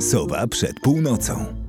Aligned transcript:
Sowa 0.00 0.46
przed 0.46 0.80
północą. 0.80 1.59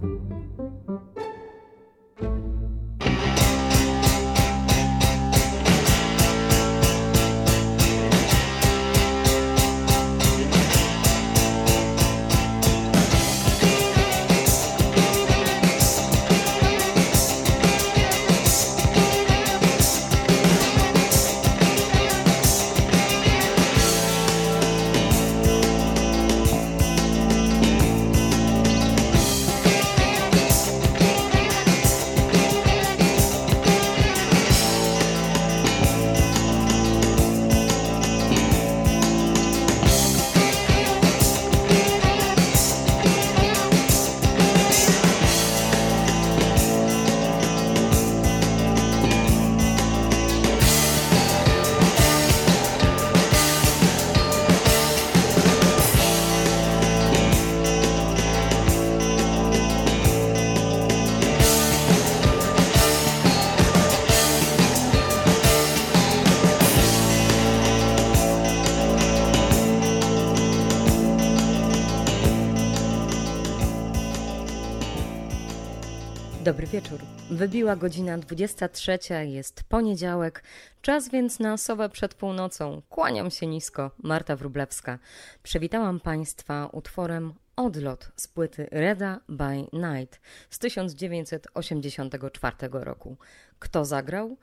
Wybiła 77.41 77.75
godzina 77.75 78.17
23, 78.17 78.99
jest 79.25 79.63
poniedziałek, 79.63 80.43
czas 80.81 81.09
więc 81.09 81.39
na 81.39 81.57
sowę 81.57 81.89
przed 81.89 82.13
północą. 82.13 82.81
Kłaniam 82.89 83.31
się 83.31 83.47
nisko, 83.47 83.91
Marta 84.03 84.35
Wrublewska. 84.35 84.99
Przywitałam 85.43 85.99
Państwa 85.99 86.69
utworem 86.71 87.33
Odlot 87.55 88.11
z 88.15 88.27
płyty 88.27 88.67
Reda 88.71 89.19
by 89.29 89.55
Night 89.73 90.21
z 90.49 90.59
1984 90.59 92.55
roku. 92.71 93.17
Kto 93.59 93.85
zagrał? 93.85 94.37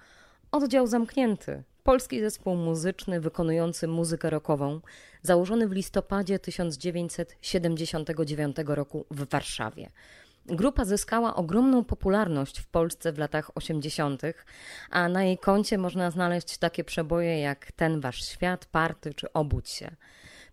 Oddział 0.53 0.87
zamknięty. 0.87 1.63
Polski 1.83 2.21
zespół 2.21 2.57
muzyczny 2.57 3.21
wykonujący 3.21 3.89
muzykę 3.89 4.31
rockową, 4.31 4.81
założony 5.23 5.69
w 5.69 5.73
listopadzie 5.73 6.39
1979 6.39 8.57
roku 8.67 9.07
w 9.11 9.29
Warszawie. 9.29 9.91
Grupa 10.51 10.85
zyskała 10.85 11.35
ogromną 11.35 11.85
popularność 11.85 12.59
w 12.59 12.67
Polsce 12.67 13.13
w 13.13 13.19
latach 13.19 13.51
80., 13.55 14.23
a 14.91 15.09
na 15.09 15.25
jej 15.25 15.39
koncie 15.39 15.79
można 15.79 16.11
znaleźć 16.11 16.59
takie 16.59 16.85
przeboje 16.85 17.41
jak 17.41 17.73
Ten 17.73 18.01
Wasz 18.01 18.29
Świat, 18.29 18.67
Party 18.67 19.15
czy 19.15 19.33
Obudź 19.33 19.69
się. 19.69 19.91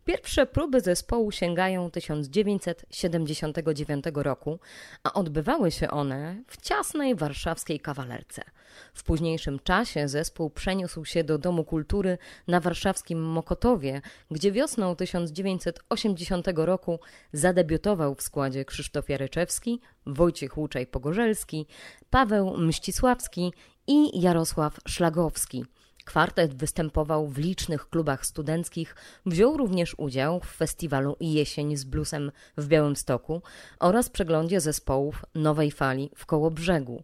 Pierwsze 0.05 0.45
próby 0.45 0.81
zespołu 0.81 1.31
sięgają 1.31 1.91
1979 1.91 4.05
roku, 4.13 4.59
a 5.03 5.13
odbywały 5.13 5.71
się 5.71 5.89
one 5.89 6.35
w 6.47 6.61
ciasnej 6.61 7.15
warszawskiej 7.15 7.79
kawalerce. 7.79 8.43
W 8.93 9.03
późniejszym 9.03 9.59
czasie 9.59 10.07
zespół 10.07 10.49
przeniósł 10.49 11.05
się 11.05 11.23
do 11.23 11.37
Domu 11.37 11.63
Kultury 11.63 12.17
na 12.47 12.59
warszawskim 12.59 13.21
Mokotowie, 13.21 14.01
gdzie 14.31 14.51
wiosną 14.51 14.95
1980 14.95 16.47
roku 16.55 16.99
zadebiutował 17.33 18.15
w 18.15 18.21
składzie 18.21 18.65
Krzysztof 18.65 19.09
Jaryczewski, 19.09 19.81
Wojciech 20.05 20.57
Łuczej-Pogorzelski, 20.57 21.65
Paweł 22.09 22.57
Mścisławski 22.57 23.53
i 23.87 24.21
Jarosław 24.21 24.79
Szlagowski– 24.87 25.65
Kwartet 26.05 26.55
występował 26.55 27.27
w 27.27 27.37
licznych 27.37 27.89
klubach 27.89 28.25
studenckich, 28.25 28.95
wziął 29.25 29.57
również 29.57 29.95
udział 29.97 30.39
w 30.39 30.45
festiwalu 30.45 31.15
Jesień 31.19 31.77
z 31.77 31.83
bluesem 31.83 32.31
w 32.57 32.67
Białymstoku 32.67 33.41
oraz 33.79 34.09
przeglądzie 34.09 34.61
zespołów 34.61 35.25
Nowej 35.35 35.71
Fali 35.71 36.11
w 36.15 36.25
Kołobrzegu. 36.25 37.03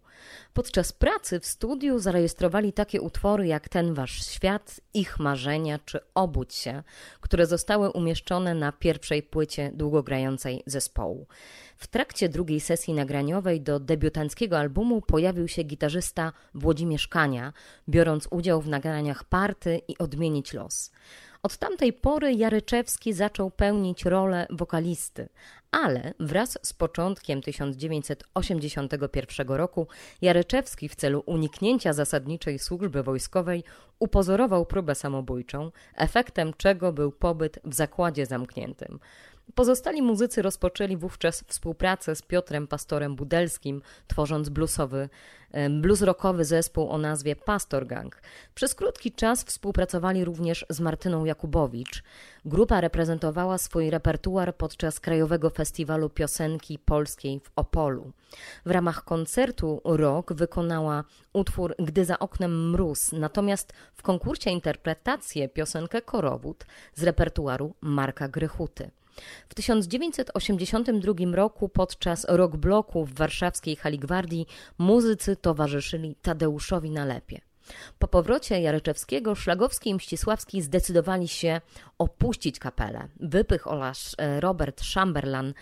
Podczas 0.54 0.92
pracy 0.92 1.40
w 1.40 1.46
studiu 1.46 2.00
zarejestrowali 2.00 2.74
takie 2.74 3.02
utwory 3.02 3.48
jak 3.48 3.70
Ten 3.70 3.94
Wasz 3.94 4.26
Świat, 4.26 4.82
Ich 4.94 5.20
Marzenia 5.20 5.80
czy 5.86 6.00
Obudź 6.14 6.56
się, 6.56 6.84
które 7.22 7.46
zostały 7.46 7.92
umieszczone 7.92 8.56
na 8.56 8.72
pierwszej 8.72 9.24
płycie 9.24 9.72
długogrającej 9.74 10.64
zespołu. 10.66 11.28
W 11.82 11.88
trakcie 11.88 12.30
drugiej 12.30 12.60
sesji 12.60 12.94
nagraniowej 12.94 13.62
do 13.62 13.80
debiutanckiego 13.80 14.60
albumu 14.60 15.02
pojawił 15.02 15.48
się 15.48 15.64
gitarzysta 15.64 16.34
Włodzimierz 16.54 17.08
Kania, 17.08 17.54
biorąc 17.90 18.28
udział 18.32 18.62
w 18.62 18.68
nagraniach 18.68 19.24
Party 19.24 19.82
i 19.88 19.98
Odmienić 19.98 20.54
Los. 20.54 20.92
Od 21.44 21.58
tamtej 21.58 21.94
pory 21.94 22.34
Jaryczewski 22.34 23.14
zaczął 23.14 23.52
pełnić 23.52 24.06
rolę 24.06 24.48
wokalisty, 24.50 25.30
ale 25.72 26.14
wraz 26.20 26.60
z 26.62 26.74
początkiem 26.74 27.42
1981 27.42 29.48
roku 29.48 29.88
Jaryczewski 30.22 30.90
w 30.90 30.96
celu 30.96 31.24
uniknięcia 31.26 31.94
zasadniczej 31.94 32.60
służby 32.60 33.04
wojskowej 33.04 33.64
upozorował 34.00 34.66
próbę 34.66 34.96
samobójczą, 34.96 35.72
efektem 35.96 36.54
czego 36.58 36.94
był 36.94 37.12
pobyt 37.12 37.60
w 37.64 37.74
zakładzie 37.74 38.26
zamkniętym. 38.26 39.00
Pozostali 39.56 40.02
muzycy 40.02 40.42
rozpoczęli 40.42 40.98
wówczas 40.98 41.44
współpracę 41.48 42.16
z 42.16 42.22
Piotrem 42.22 42.68
Pastorem 42.68 43.16
Budelskim, 43.16 43.82
tworząc 44.08 44.50
bluesowy, 44.50 45.10
blues 45.70 46.02
rockowy 46.02 46.46
zespół 46.46 46.90
o 46.90 46.98
nazwie 46.98 47.36
Pastor 47.36 47.88
Gang. 47.88 48.22
Przez 48.56 48.76
krótki 48.76 49.12
czas 49.12 49.44
współpracowali 49.44 50.26
również 50.26 50.66
z 50.70 50.80
Martyną 50.80 51.26
Jakubowicz. 51.26 52.04
Grupa 52.46 52.82
reprezentowała 52.82 53.58
swój 53.58 53.90
repertuar 53.90 54.56
podczas 54.58 55.00
Krajowego 55.00 55.50
Festiwalu 55.50 56.10
Piosenki 56.10 56.80
Polskiej 56.80 57.40
w 57.40 57.52
Opolu. 57.56 58.12
W 58.66 58.72
ramach 58.72 59.04
koncertu 59.04 59.82
Rock 59.86 60.34
wykonała 60.34 61.04
utwór 61.34 61.76
Gdy 61.80 62.06
za 62.06 62.20
oknem 62.20 62.70
mróz, 62.70 63.12
natomiast 63.12 63.74
w 63.94 64.02
konkursie 64.02 64.50
interpretację 64.50 65.50
piosenkę 65.50 66.02
Korowód 66.02 66.66
z 66.96 67.04
repertuaru 67.04 67.74
Marka 67.82 68.28
Grychuty. 68.28 68.92
W 69.50 69.54
1982 69.54 71.14
roku 71.36 71.70
podczas 71.70 72.26
rock 72.30 72.56
bloku 72.56 73.06
w 73.06 73.14
warszawskiej 73.14 73.76
Hali 73.76 74.00
Gwardii 74.00 74.46
muzycy 74.78 75.36
towarzyszyli 75.36 76.16
Tadeuszowi 76.22 76.92
Nalepie. 76.92 77.51
Po 78.00 78.08
powrocie 78.08 78.62
Jaryczewskiego 78.62 79.36
Szlagowski 79.36 79.90
i 79.90 79.96
Mścisławski 79.96 80.62
zdecydowali 80.62 81.28
się 81.28 81.62
opuścić 81.98 82.60
kapelę. 82.60 83.08
Wypych 83.20 83.68
oraz 83.68 84.16
e, 84.18 84.40
Robert 84.40 84.82
Chamberlain 84.94 85.54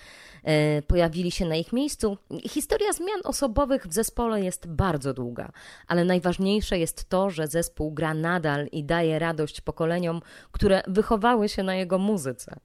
e, 0.44 0.82
pojawili 0.82 1.32
się 1.32 1.46
na 1.46 1.56
ich 1.56 1.74
miejscu. 1.74 2.18
Historia 2.50 2.94
zmian 2.94 3.20
osobowych 3.24 3.88
w 3.88 3.94
zespole 3.94 4.42
jest 4.44 4.68
bardzo 4.68 5.14
długa, 5.14 5.52
ale 5.88 6.06
najważniejsze 6.06 6.80
jest 6.80 7.10
to, 7.10 7.30
że 7.30 7.48
zespół 7.48 7.92
gra 7.92 8.14
nadal 8.14 8.68
i 8.72 8.84
daje 8.84 9.20
radość 9.20 9.62
pokoleniom, 9.62 10.22
które 10.52 10.84
wychowały 10.88 11.50
się 11.50 11.64
na 11.64 11.76
jego 11.76 11.98
muzyce. 11.98 12.60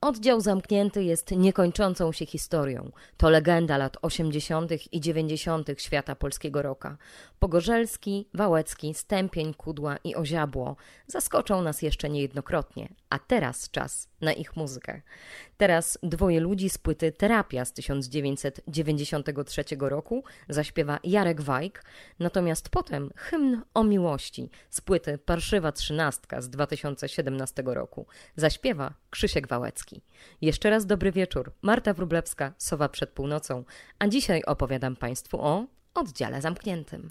Oddział 0.00 0.40
zamknięty 0.40 1.04
jest 1.04 1.30
niekończącą 1.30 2.12
się 2.12 2.26
historią. 2.26 2.90
To 3.16 3.30
legenda 3.30 3.76
lat 3.76 3.96
80. 4.02 4.70
i 4.92 5.00
90. 5.00 5.68
świata 5.78 6.14
polskiego 6.14 6.62
roka. 6.62 6.96
Pogorzelski, 7.38 8.28
Wałecki, 8.34 8.75
Stępień, 8.94 9.54
Kudła 9.54 9.96
i 10.04 10.14
Oziabło 10.14 10.76
zaskoczą 11.06 11.62
nas 11.62 11.82
jeszcze 11.82 12.08
niejednokrotnie, 12.08 12.88
a 13.10 13.18
teraz 13.18 13.70
czas 13.70 14.08
na 14.20 14.32
ich 14.32 14.56
muzykę. 14.56 15.00
Teraz 15.56 15.98
dwoje 16.02 16.40
ludzi 16.40 16.70
z 16.70 16.78
płyty 16.78 17.12
Terapia 17.12 17.64
z 17.64 17.72
1993 17.72 19.64
roku 19.80 20.24
zaśpiewa 20.48 20.98
Jarek 21.04 21.40
Wajk, 21.40 21.84
natomiast 22.18 22.68
potem 22.68 23.10
hymn 23.16 23.62
o 23.74 23.84
miłości 23.84 24.50
z 24.70 24.80
płyty 24.80 25.18
Parszywa 25.18 25.72
Trzynastka 25.72 26.40
z 26.40 26.50
2017 26.50 27.62
roku 27.66 28.06
zaśpiewa 28.36 28.94
Krzysiek 29.10 29.48
Wałecki. 29.48 30.02
Jeszcze 30.40 30.70
raz 30.70 30.86
dobry 30.86 31.12
wieczór. 31.12 31.52
Marta 31.62 31.94
Wrublewska, 31.94 32.52
Sowa 32.58 32.88
przed 32.88 33.10
północą, 33.10 33.64
a 33.98 34.08
dzisiaj 34.08 34.42
opowiadam 34.42 34.96
Państwu 34.96 35.40
o 35.40 35.66
oddziale 35.94 36.42
zamkniętym. 36.42 37.08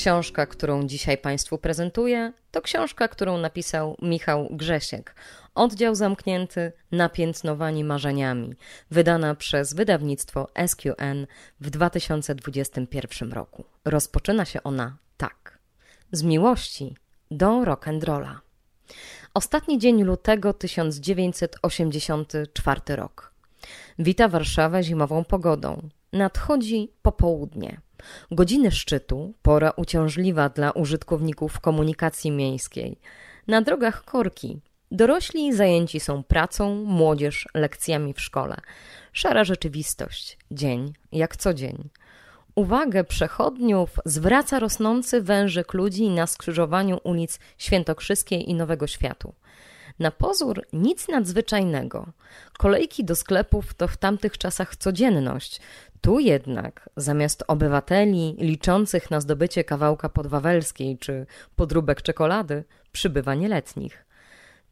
Książka, 0.00 0.46
którą 0.46 0.86
dzisiaj 0.86 1.18
Państwu 1.18 1.58
prezentuję, 1.58 2.32
to 2.50 2.62
książka, 2.62 3.08
którą 3.08 3.38
napisał 3.38 3.96
Michał 4.02 4.48
Grzesiek. 4.50 5.14
Oddział 5.54 5.94
zamknięty, 5.94 6.72
napiętnowani 6.92 7.84
marzeniami, 7.84 8.54
wydana 8.90 9.34
przez 9.34 9.74
wydawnictwo 9.74 10.48
SQN 10.66 11.26
w 11.60 11.70
2021 11.70 13.32
roku. 13.32 13.64
Rozpoczyna 13.84 14.44
się 14.44 14.62
ona 14.62 14.96
tak. 15.16 15.58
Z 16.12 16.22
miłości 16.22 16.96
do 17.30 17.64
rock'n'rolla. 17.64 18.34
Ostatni 19.34 19.78
dzień 19.78 20.02
lutego 20.02 20.52
1984 20.52 22.96
rok. 22.96 23.34
Wita 23.98 24.28
Warszawę 24.28 24.82
zimową 24.82 25.24
pogodą. 25.24 25.88
Nadchodzi 26.12 26.92
popołudnie. 27.02 27.80
Godziny 28.30 28.70
szczytu, 28.70 29.34
pora 29.42 29.70
uciążliwa 29.70 30.48
dla 30.48 30.70
użytkowników 30.70 31.60
komunikacji 31.60 32.30
miejskiej. 32.30 32.98
Na 33.46 33.62
drogach 33.62 34.04
korki. 34.04 34.60
Dorośli 34.90 35.52
zajęci 35.52 36.00
są 36.00 36.22
pracą, 36.22 36.84
młodzież 36.84 37.48
lekcjami 37.54 38.14
w 38.14 38.20
szkole. 38.20 38.56
Szara 39.12 39.44
rzeczywistość, 39.44 40.38
dzień 40.50 40.92
jak 41.12 41.36
co 41.36 41.54
dzień. 41.54 41.88
Uwagę 42.54 43.04
przechodniów 43.04 43.90
zwraca 44.04 44.58
rosnący 44.58 45.22
wężyk 45.22 45.74
ludzi 45.74 46.08
na 46.08 46.26
skrzyżowaniu 46.26 46.98
ulic 47.04 47.38
Świętokrzyskiej 47.58 48.50
i 48.50 48.54
Nowego 48.54 48.86
Światu. 48.86 49.34
Na 49.98 50.10
pozór 50.10 50.66
nic 50.72 51.08
nadzwyczajnego. 51.08 52.12
Kolejki 52.58 53.04
do 53.04 53.16
sklepów 53.16 53.74
to 53.74 53.88
w 53.88 53.96
tamtych 53.96 54.38
czasach 54.38 54.76
codzienność. 54.76 55.60
Tu 56.00 56.18
jednak, 56.18 56.90
zamiast 56.96 57.44
obywateli 57.48 58.36
liczących 58.38 59.10
na 59.10 59.20
zdobycie 59.20 59.64
kawałka 59.64 60.08
podwawelskiej 60.08 60.98
czy 60.98 61.26
podróbek 61.56 62.02
czekolady, 62.02 62.64
przybywa 62.92 63.34
nieletnich. 63.34 64.04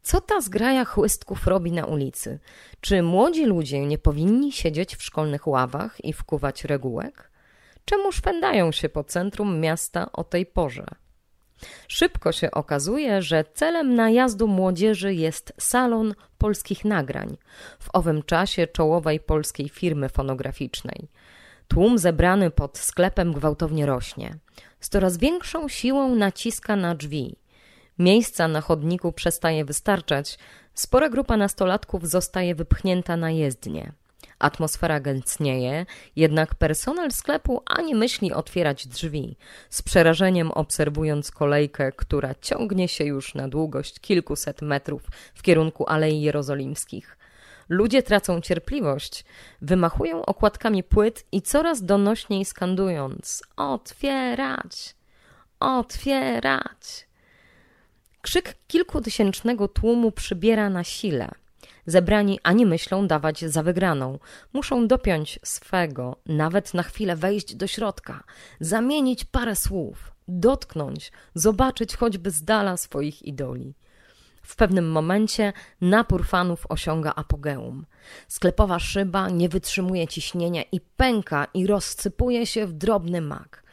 Co 0.01 0.21
ta 0.21 0.41
zgraja 0.41 0.85
chłystków 0.85 1.47
robi 1.47 1.71
na 1.71 1.85
ulicy? 1.85 2.39
Czy 2.81 3.03
młodzi 3.03 3.45
ludzie 3.45 3.85
nie 3.85 3.97
powinni 3.97 4.51
siedzieć 4.51 4.95
w 4.95 5.03
szkolnych 5.03 5.47
ławach 5.47 6.05
i 6.05 6.13
wkuwać 6.13 6.63
regułek? 6.65 7.31
Czemu 7.85 8.11
szpędają 8.11 8.71
się 8.71 8.89
po 8.89 9.03
centrum 9.03 9.59
miasta 9.59 10.11
o 10.11 10.23
tej 10.23 10.45
porze? 10.45 10.85
Szybko 11.87 12.31
się 12.31 12.51
okazuje, 12.51 13.21
że 13.21 13.43
celem 13.53 13.95
najazdu 13.95 14.47
młodzieży 14.47 15.13
jest 15.13 15.53
salon 15.57 16.13
polskich 16.37 16.85
nagrań, 16.85 17.37
w 17.79 17.89
owym 17.93 18.23
czasie 18.23 18.67
czołowej 18.67 19.19
polskiej 19.19 19.69
firmy 19.69 20.09
fonograficznej. 20.09 21.09
Tłum 21.69 21.97
zebrany 21.97 22.51
pod 22.51 22.77
sklepem 22.77 23.33
gwałtownie 23.33 23.85
rośnie. 23.85 24.35
Z 24.79 24.89
coraz 24.89 25.17
większą 25.17 25.67
siłą 25.67 26.15
naciska 26.15 26.75
na 26.75 26.95
drzwi. 26.95 27.35
Miejsca 27.99 28.47
na 28.47 28.61
chodniku 28.61 29.11
przestaje 29.11 29.65
wystarczać, 29.65 30.39
spora 30.73 31.09
grupa 31.09 31.37
nastolatków 31.37 32.09
zostaje 32.09 32.55
wypchnięta 32.55 33.17
na 33.17 33.31
jezdnię. 33.31 33.91
Atmosfera 34.39 34.99
gęstnieje, 34.99 35.85
jednak 36.15 36.55
personel 36.55 37.11
sklepu 37.11 37.61
ani 37.65 37.95
myśli 37.95 38.33
otwierać 38.33 38.87
drzwi, 38.87 39.37
z 39.69 39.81
przerażeniem 39.81 40.51
obserwując 40.51 41.31
kolejkę, 41.31 41.91
która 41.91 42.35
ciągnie 42.41 42.87
się 42.87 43.03
już 43.03 43.35
na 43.35 43.47
długość 43.47 43.99
kilkuset 43.99 44.61
metrów 44.61 45.03
w 45.35 45.41
kierunku 45.41 45.89
Alei 45.89 46.21
Jerozolimskich. 46.21 47.17
Ludzie 47.69 48.03
tracą 48.03 48.41
cierpliwość, 48.41 49.25
wymachują 49.61 50.25
okładkami 50.25 50.83
płyt 50.83 51.25
i 51.31 51.41
coraz 51.41 51.85
donośniej 51.85 52.45
skandując: 52.45 53.43
Otwierać! 53.55 54.95
Otwierać! 55.59 57.07
Krzyk 58.21 58.55
kilkutysięcznego 58.67 59.67
tłumu 59.67 60.11
przybiera 60.11 60.69
na 60.69 60.83
sile. 60.83 61.31
Zebrani 61.85 62.39
ani 62.43 62.65
myślą 62.65 63.07
dawać 63.07 63.45
za 63.45 63.63
wygraną. 63.63 64.19
Muszą 64.53 64.87
dopiąć 64.87 65.39
swego, 65.43 66.15
nawet 66.25 66.73
na 66.73 66.83
chwilę 66.83 67.15
wejść 67.15 67.55
do 67.55 67.67
środka, 67.67 68.23
zamienić 68.59 69.25
parę 69.25 69.55
słów, 69.55 70.11
dotknąć, 70.27 71.11
zobaczyć 71.33 71.95
choćby 71.95 72.31
z 72.31 72.43
dala 72.43 72.77
swoich 72.77 73.21
idoli. 73.21 73.75
W 74.49 74.55
pewnym 74.55 74.91
momencie 74.91 75.53
napór 75.81 76.27
fanów 76.27 76.65
osiąga 76.69 77.13
apogeum. 77.15 77.85
Sklepowa 78.27 78.79
szyba 78.79 79.29
nie 79.29 79.49
wytrzymuje 79.49 80.07
ciśnienia 80.07 80.63
i 80.71 80.81
pęka 80.81 81.47
i 81.53 81.67
rozsypuje 81.67 82.45
się 82.45 82.67
w 82.67 82.73
drobny 82.73 83.21
mak. 83.21 83.63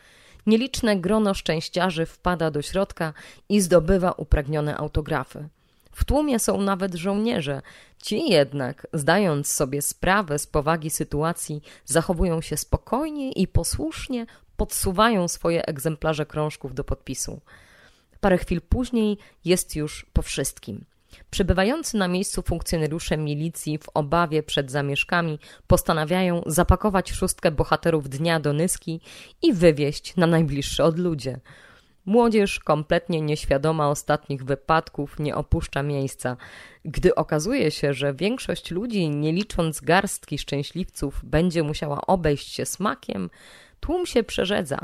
Nieliczne 0.46 0.96
grono 0.96 1.34
szczęściarzy 1.34 2.06
wpada 2.06 2.50
do 2.50 2.62
środka 2.62 3.12
i 3.48 3.60
zdobywa 3.60 4.12
upragnione 4.12 4.76
autografy. 4.76 5.48
W 5.92 6.04
tłumie 6.04 6.38
są 6.38 6.60
nawet 6.60 6.94
żołnierze. 6.94 7.62
Ci 8.02 8.30
jednak, 8.30 8.86
zdając 8.92 9.52
sobie 9.52 9.82
sprawę 9.82 10.38
z 10.38 10.46
powagi 10.46 10.90
sytuacji, 10.90 11.62
zachowują 11.84 12.40
się 12.40 12.56
spokojnie 12.56 13.32
i 13.32 13.48
posłusznie 13.48 14.26
podsuwają 14.56 15.28
swoje 15.28 15.66
egzemplarze 15.66 16.26
krążków 16.26 16.74
do 16.74 16.84
podpisu. 16.84 17.40
Parę 18.20 18.38
chwil 18.38 18.60
później 18.60 19.18
jest 19.44 19.76
już 19.76 20.06
po 20.12 20.22
wszystkim. 20.22 20.84
Przybywający 21.30 21.96
na 21.96 22.08
miejscu 22.08 22.42
funkcjonariusze 22.42 23.16
milicji 23.16 23.78
w 23.78 23.88
obawie 23.94 24.42
przed 24.42 24.70
zamieszkami 24.70 25.38
postanawiają 25.66 26.42
zapakować 26.46 27.10
szóstkę 27.10 27.50
bohaterów 27.50 28.08
dnia 28.08 28.40
do 28.40 28.52
Nyski 28.52 29.00
i 29.42 29.52
wywieźć 29.52 30.16
na 30.16 30.26
najbliższe 30.26 30.84
odludzie. 30.84 31.40
Młodzież, 32.06 32.60
kompletnie 32.60 33.20
nieświadoma 33.20 33.88
ostatnich 33.88 34.44
wypadków, 34.44 35.18
nie 35.18 35.36
opuszcza 35.36 35.82
miejsca. 35.82 36.36
Gdy 36.84 37.14
okazuje 37.14 37.70
się, 37.70 37.94
że 37.94 38.14
większość 38.14 38.70
ludzi, 38.70 39.10
nie 39.10 39.32
licząc 39.32 39.80
garstki 39.80 40.38
szczęśliwców, 40.38 41.20
będzie 41.24 41.62
musiała 41.62 42.06
obejść 42.06 42.52
się 42.52 42.66
smakiem, 42.66 43.30
tłum 43.80 44.06
się 44.06 44.22
przerzedza. 44.22 44.78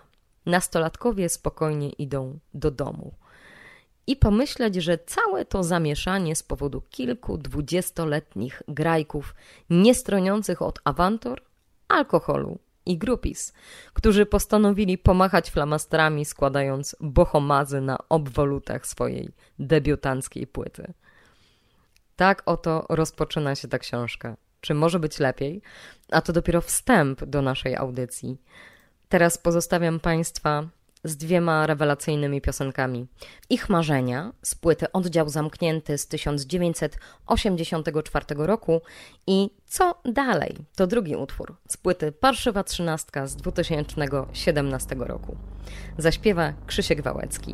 Nastolatkowie 0.47 1.29
spokojnie 1.29 1.91
idą 1.91 2.39
do 2.55 2.71
domu. 2.71 3.15
I 4.07 4.17
pomyśleć, 4.17 4.75
że 4.75 4.99
całe 4.99 5.45
to 5.45 5.63
zamieszanie 5.63 6.37
z 6.37 6.43
powodu 6.43 6.83
kilku 6.91 7.39
dwudziestoletnich 7.39 8.63
grajków, 8.69 9.35
niestroniących 9.71 10.63
od 10.63 10.81
awantur, 10.85 11.43
alkoholu 11.89 12.59
i 12.87 12.99
grupis, 12.99 13.53
którzy 13.93 14.27
postanowili 14.27 14.99
pomachać 14.99 15.51
flamastrami, 15.51 16.25
składając 16.25 16.97
bohomazy 17.01 17.81
na 17.81 17.99
obwolutach 18.09 18.87
swojej 18.87 19.33
debiutanckiej 19.59 20.47
płyty. 20.47 20.93
Tak 22.17 22.43
oto 22.47 22.87
rozpoczyna 22.89 23.55
się 23.55 23.69
ta 23.69 23.79
książka. 23.79 24.37
Czy 24.61 24.75
może 24.75 24.99
być 24.99 25.19
lepiej? 25.19 25.63
A 26.11 26.21
to 26.21 26.33
dopiero 26.33 26.61
wstęp 26.61 27.25
do 27.25 27.43
naszej 27.43 27.77
audycji. 27.77 28.37
Teraz 29.09 29.39
pozostawiam 29.39 30.01
Państwa 30.01 30.69
z 31.05 31.17
dwiema 31.17 31.67
rewelacyjnymi 31.67 32.41
piosenkami. 32.41 33.07
Ich 33.51 33.69
marzenia 33.69 34.33
z 34.43 34.55
płyty 34.55 34.93
Oddział 34.93 35.29
Zamknięty 35.29 35.99
z 35.99 36.07
1984 36.07 38.25
roku 38.29 38.81
i 39.27 39.51
Co 39.67 40.01
dalej? 40.05 40.57
To 40.77 40.87
drugi 40.87 41.17
utwór 41.17 41.57
z 41.69 41.77
płyty 41.77 42.13
Parszywa 42.13 42.65
Trzynastka 42.65 43.27
z 43.27 43.37
2017 43.37 44.97
roku. 44.99 45.37
Zaśpiewa 45.99 46.53
Krzysiek 46.67 47.03
Wałęcki. 47.03 47.53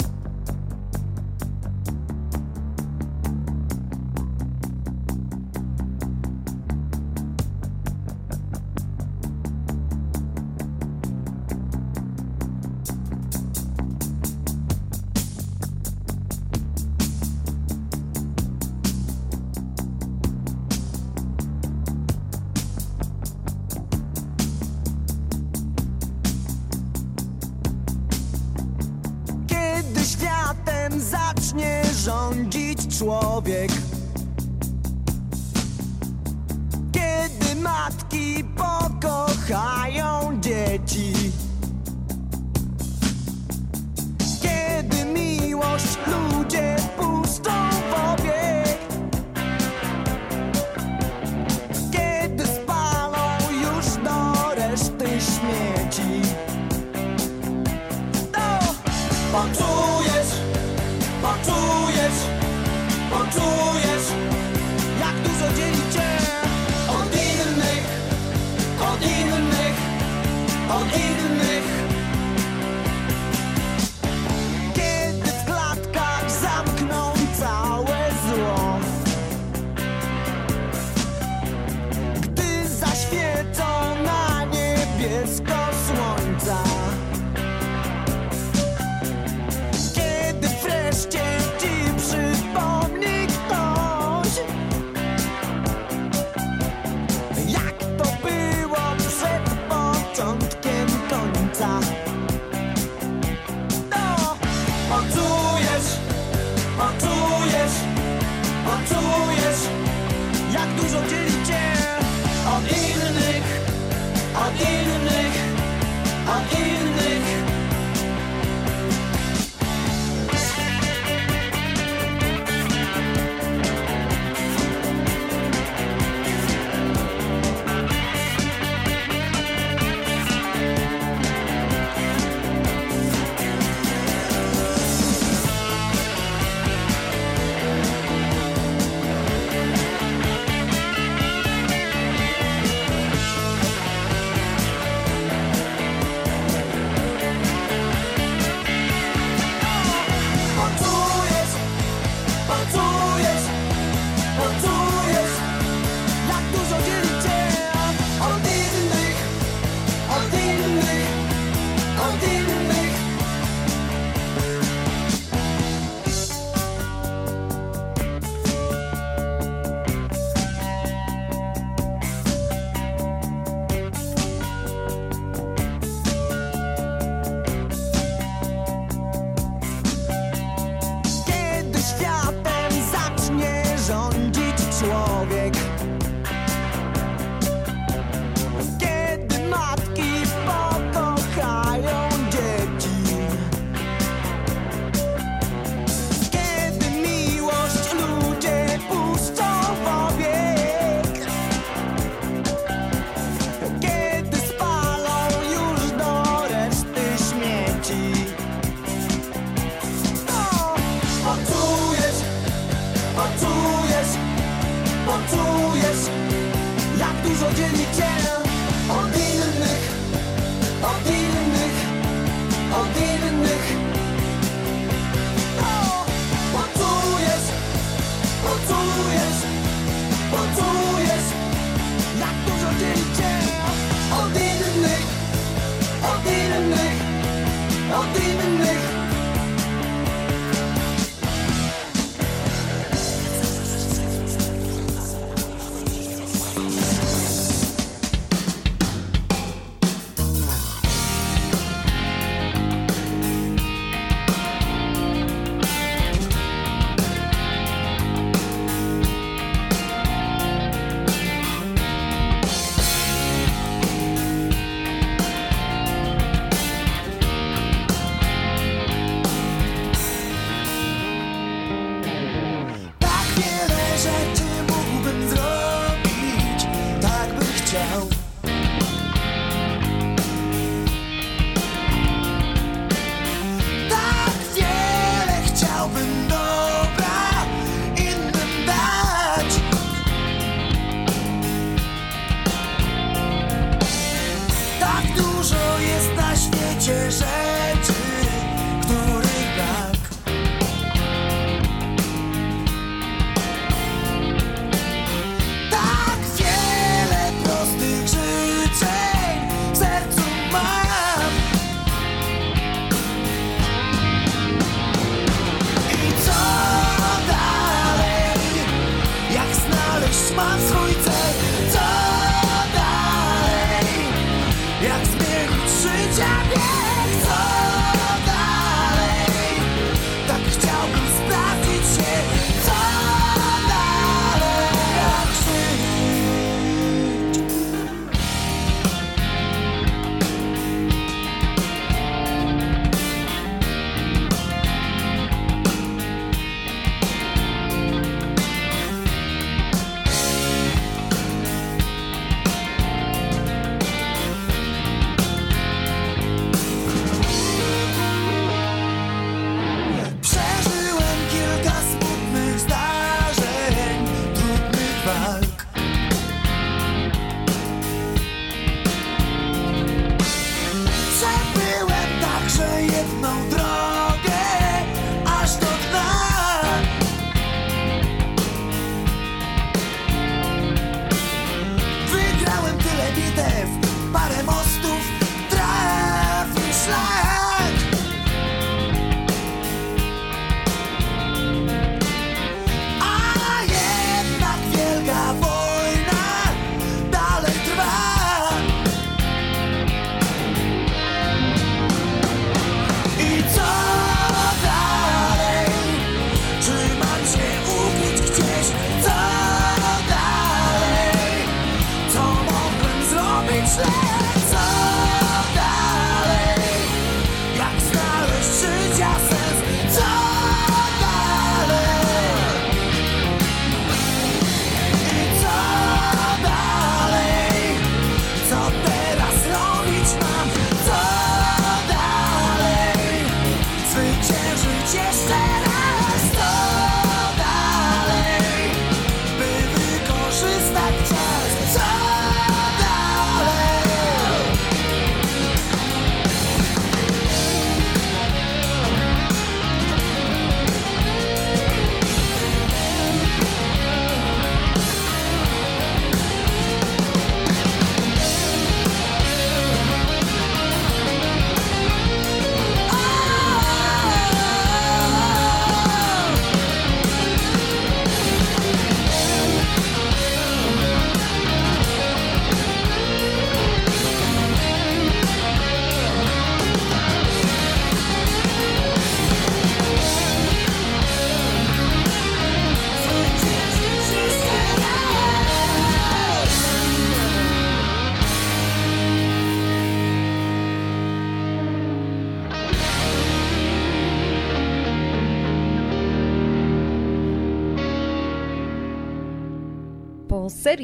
toujours 110.88 111.27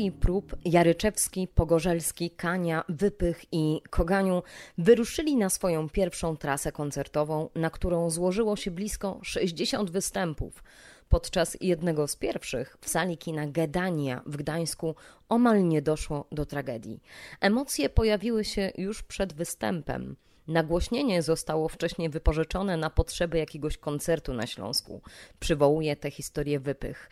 serii 0.04 0.20
prób 0.20 0.56
Jaryczewski, 0.64 1.48
Pogorzelski, 1.48 2.30
Kania, 2.30 2.84
Wypych 2.88 3.44
i 3.52 3.80
Koganiu 3.90 4.42
wyruszyli 4.78 5.36
na 5.36 5.50
swoją 5.50 5.88
pierwszą 5.88 6.36
trasę 6.36 6.72
koncertową, 6.72 7.48
na 7.54 7.70
którą 7.70 8.10
złożyło 8.10 8.56
się 8.56 8.70
blisko 8.70 9.20
60 9.22 9.90
występów. 9.90 10.64
Podczas 11.08 11.56
jednego 11.60 12.08
z 12.08 12.16
pierwszych 12.16 12.76
w 12.80 12.88
sali 12.88 13.18
kina 13.18 13.46
Gedania 13.46 14.22
w 14.26 14.36
Gdańsku 14.36 14.94
omal 15.28 15.68
nie 15.68 15.82
doszło 15.82 16.26
do 16.32 16.46
tragedii. 16.46 17.02
Emocje 17.40 17.88
pojawiły 17.88 18.44
się 18.44 18.72
już 18.76 19.02
przed 19.02 19.32
występem. 19.32 20.16
Nagłośnienie 20.48 21.22
zostało 21.22 21.68
wcześniej 21.68 22.08
wypożyczone 22.08 22.76
na 22.76 22.90
potrzeby 22.90 23.38
jakiegoś 23.38 23.78
koncertu 23.78 24.34
na 24.34 24.46
Śląsku. 24.46 25.02
Przywołuje 25.40 25.96
tę 25.96 26.10
historię 26.10 26.60
Wypych. 26.60 27.10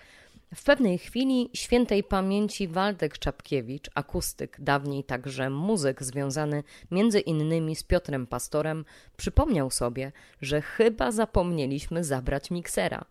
W 0.54 0.64
pewnej 0.64 0.98
chwili 0.98 1.50
świętej 1.54 2.04
pamięci 2.04 2.68
Waldek 2.68 3.18
Czapkiewicz, 3.18 3.90
akustyk, 3.94 4.56
dawniej 4.60 5.04
także 5.04 5.50
muzyk 5.50 6.02
związany 6.02 6.62
między 6.90 7.20
innymi 7.20 7.76
z 7.76 7.82
Piotrem 7.82 8.26
Pastorem, 8.26 8.84
przypomniał 9.16 9.70
sobie, 9.70 10.12
że 10.42 10.62
chyba 10.62 11.12
zapomnieliśmy 11.12 12.04
zabrać 12.04 12.50
miksera. 12.50 13.04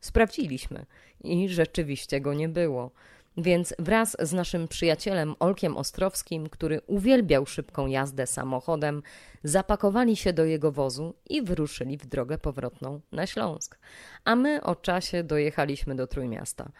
Sprawdziliśmy 0.00 0.86
i 1.24 1.48
rzeczywiście 1.48 2.20
go 2.20 2.34
nie 2.34 2.48
było. 2.48 2.90
Więc 3.36 3.74
wraz 3.78 4.16
z 4.20 4.32
naszym 4.32 4.68
przyjacielem 4.68 5.34
Olkiem 5.38 5.76
Ostrowskim, 5.76 6.48
który 6.48 6.80
uwielbiał 6.86 7.46
szybką 7.46 7.86
jazdę 7.86 8.26
samochodem, 8.26 9.02
zapakowali 9.44 10.16
się 10.16 10.32
do 10.32 10.44
jego 10.44 10.72
wozu 10.72 11.14
i 11.30 11.42
wyruszyli 11.42 11.98
w 11.98 12.06
drogę 12.06 12.38
powrotną 12.38 13.00
na 13.12 13.26
Śląsk. 13.26 13.78
A 14.24 14.36
my 14.36 14.62
o 14.62 14.76
czasie 14.76 15.24
dojechaliśmy 15.24 15.94
do 15.94 16.06
Trójmiasta. 16.06 16.70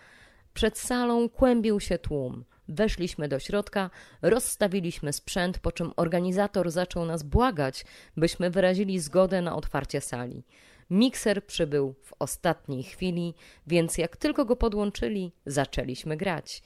Przed 0.55 0.79
salą 0.79 1.29
kłębił 1.29 1.81
się 1.81 1.99
tłum. 1.99 2.45
Weszliśmy 2.69 3.29
do 3.29 3.39
środka, 3.39 3.91
rozstawiliśmy 4.23 5.13
sprzęt, 5.13 5.59
po 5.59 5.73
czym 5.73 5.93
organizator 5.97 6.71
zaczął 6.71 7.05
nas 7.05 7.23
błagać, 7.23 7.85
byśmy 8.17 8.51
wyrazili 8.51 9.01
zgodę 9.01 9.43
na 9.43 9.57
otwarcie 9.57 10.01
sali. 10.01 10.45
Mikser 10.91 11.47
przybył 11.47 11.95
w 12.03 12.13
ostatniej 12.19 12.83
chwili, 12.83 13.35
więc 13.67 13.99
jak 13.99 14.17
tylko 14.17 14.45
go 14.45 14.57
podłączyli, 14.57 15.33
zaczęliśmy 15.47 16.17
grać. 16.17 16.63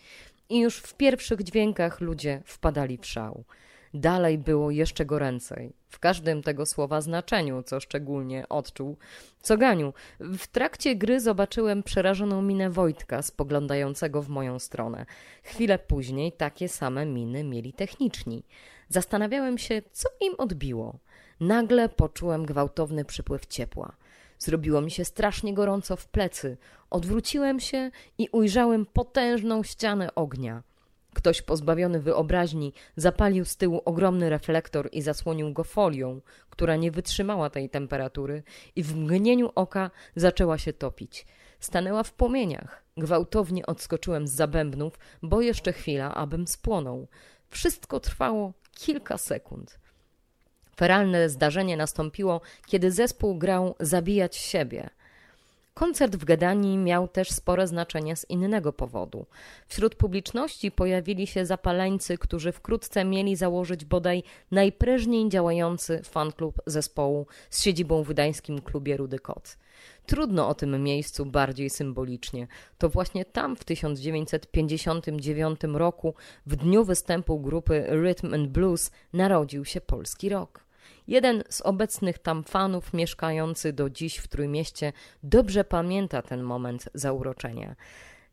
I 0.48 0.60
już 0.60 0.76
w 0.78 0.94
pierwszych 0.94 1.42
dźwiękach 1.42 2.00
ludzie 2.00 2.42
wpadali 2.44 2.98
w 2.98 3.06
szał. 3.06 3.44
Dalej 3.94 4.38
było 4.38 4.70
jeszcze 4.70 5.06
goręcej, 5.06 5.72
w 5.88 5.98
każdym 5.98 6.42
tego 6.42 6.66
słowa 6.66 7.00
znaczeniu, 7.00 7.62
co 7.62 7.80
szczególnie 7.80 8.48
odczuł 8.48 8.96
Coganiu. 9.42 9.92
W 10.20 10.46
trakcie 10.46 10.96
gry 10.96 11.20
zobaczyłem 11.20 11.82
przerażoną 11.82 12.42
minę 12.42 12.70
Wojtka, 12.70 13.22
spoglądającego 13.22 14.22
w 14.22 14.28
moją 14.28 14.58
stronę. 14.58 15.06
Chwilę 15.42 15.78
później 15.78 16.32
takie 16.32 16.68
same 16.68 17.06
miny 17.06 17.44
mieli 17.44 17.72
techniczni. 17.72 18.44
Zastanawiałem 18.88 19.58
się, 19.58 19.82
co 19.92 20.08
im 20.20 20.34
odbiło. 20.38 20.98
Nagle 21.40 21.88
poczułem 21.88 22.46
gwałtowny 22.46 23.04
przypływ 23.04 23.46
ciepła. 23.46 23.96
Zrobiło 24.38 24.80
mi 24.80 24.90
się 24.90 25.04
strasznie 25.04 25.54
gorąco 25.54 25.96
w 25.96 26.06
plecy. 26.06 26.56
Odwróciłem 26.90 27.60
się 27.60 27.90
i 28.18 28.28
ujrzałem 28.32 28.86
potężną 28.86 29.62
ścianę 29.62 30.14
ognia. 30.14 30.62
Ktoś 31.14 31.42
pozbawiony 31.42 32.00
wyobraźni 32.00 32.72
zapalił 32.96 33.44
z 33.44 33.56
tyłu 33.56 33.82
ogromny 33.84 34.30
reflektor 34.30 34.88
i 34.92 35.02
zasłonił 35.02 35.52
go 35.52 35.64
folią, 35.64 36.20
która 36.50 36.76
nie 36.76 36.90
wytrzymała 36.90 37.50
tej 37.50 37.70
temperatury 37.70 38.42
i 38.76 38.82
w 38.82 38.96
mgnieniu 38.96 39.50
oka 39.54 39.90
zaczęła 40.16 40.58
się 40.58 40.72
topić. 40.72 41.26
Stanęła 41.60 42.02
w 42.02 42.12
płomieniach. 42.12 42.84
Gwałtownie 42.96 43.66
odskoczyłem 43.66 44.26
z 44.26 44.32
zabębnów, 44.32 44.98
bo 45.22 45.40
jeszcze 45.40 45.72
chwila, 45.72 46.14
abym 46.14 46.46
spłonął. 46.46 47.08
Wszystko 47.50 48.00
trwało 48.00 48.52
kilka 48.72 49.18
sekund. 49.18 49.78
Feralne 50.78 51.28
zdarzenie 51.28 51.76
nastąpiło, 51.76 52.40
kiedy 52.66 52.90
zespół 52.90 53.38
grał 53.38 53.74
Zabijać 53.80 54.36
siebie. 54.36 54.90
Koncert 55.74 56.16
w 56.16 56.24
Gedanii 56.24 56.76
miał 56.76 57.08
też 57.08 57.30
spore 57.30 57.66
znaczenie 57.66 58.16
z 58.16 58.30
innego 58.30 58.72
powodu. 58.72 59.26
Wśród 59.68 59.94
publiczności 59.94 60.70
pojawili 60.70 61.26
się 61.26 61.46
zapaleńcy, 61.46 62.18
którzy 62.18 62.52
wkrótce 62.52 63.04
mieli 63.04 63.36
założyć 63.36 63.84
bodaj 63.84 64.22
najprężniej 64.50 65.28
działający 65.28 66.02
fanklub 66.02 66.62
zespołu 66.66 67.26
z 67.50 67.62
siedzibą 67.62 68.02
w 68.02 68.08
gdańskim 68.08 68.60
klubie 68.60 68.96
Rudy 68.96 69.18
Kot. 69.18 69.56
Trudno 70.06 70.48
o 70.48 70.54
tym 70.54 70.82
miejscu 70.82 71.26
bardziej 71.26 71.70
symbolicznie. 71.70 72.46
To 72.78 72.88
właśnie 72.88 73.24
tam 73.24 73.56
w 73.56 73.64
1959 73.64 75.60
roku, 75.72 76.14
w 76.46 76.56
dniu 76.56 76.84
występu 76.84 77.40
grupy 77.40 77.86
Rhythm 77.90 78.34
and 78.34 78.48
Blues, 78.48 78.90
narodził 79.12 79.64
się 79.64 79.80
polski 79.80 80.28
rock. 80.28 80.67
Jeden 81.08 81.42
z 81.48 81.60
obecnych 81.60 82.18
tam 82.18 82.44
fanów, 82.44 82.92
mieszkający 82.92 83.72
do 83.72 83.90
dziś 83.90 84.16
w 84.16 84.28
Trójmieście, 84.28 84.92
dobrze 85.22 85.64
pamięta 85.64 86.22
ten 86.22 86.42
moment 86.42 86.88
zauroczenia. 86.94 87.76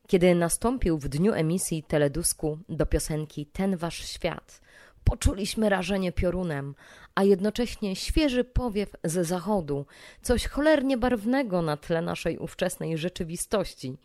Kiedy 0.07 0.35
nastąpił 0.35 0.97
w 0.97 1.07
dniu 1.07 1.33
emisji 1.33 1.83
teledusku 1.83 2.59
do 2.69 2.85
piosenki 2.85 3.45
Ten 3.45 3.77
Wasz 3.77 4.09
Świat, 4.09 4.61
poczuliśmy 5.03 5.69
rażenie 5.69 6.11
piorunem, 6.11 6.75
a 7.15 7.23
jednocześnie 7.23 7.95
świeży 7.95 8.43
powiew 8.43 8.89
ze 9.03 9.23
zachodu, 9.23 9.85
coś 10.21 10.47
cholernie 10.47 10.97
barwnego 10.97 11.61
na 11.61 11.77
tle 11.77 12.01
naszej 12.01 12.37
ówczesnej 12.37 12.97
rzeczywistości– 12.97 13.97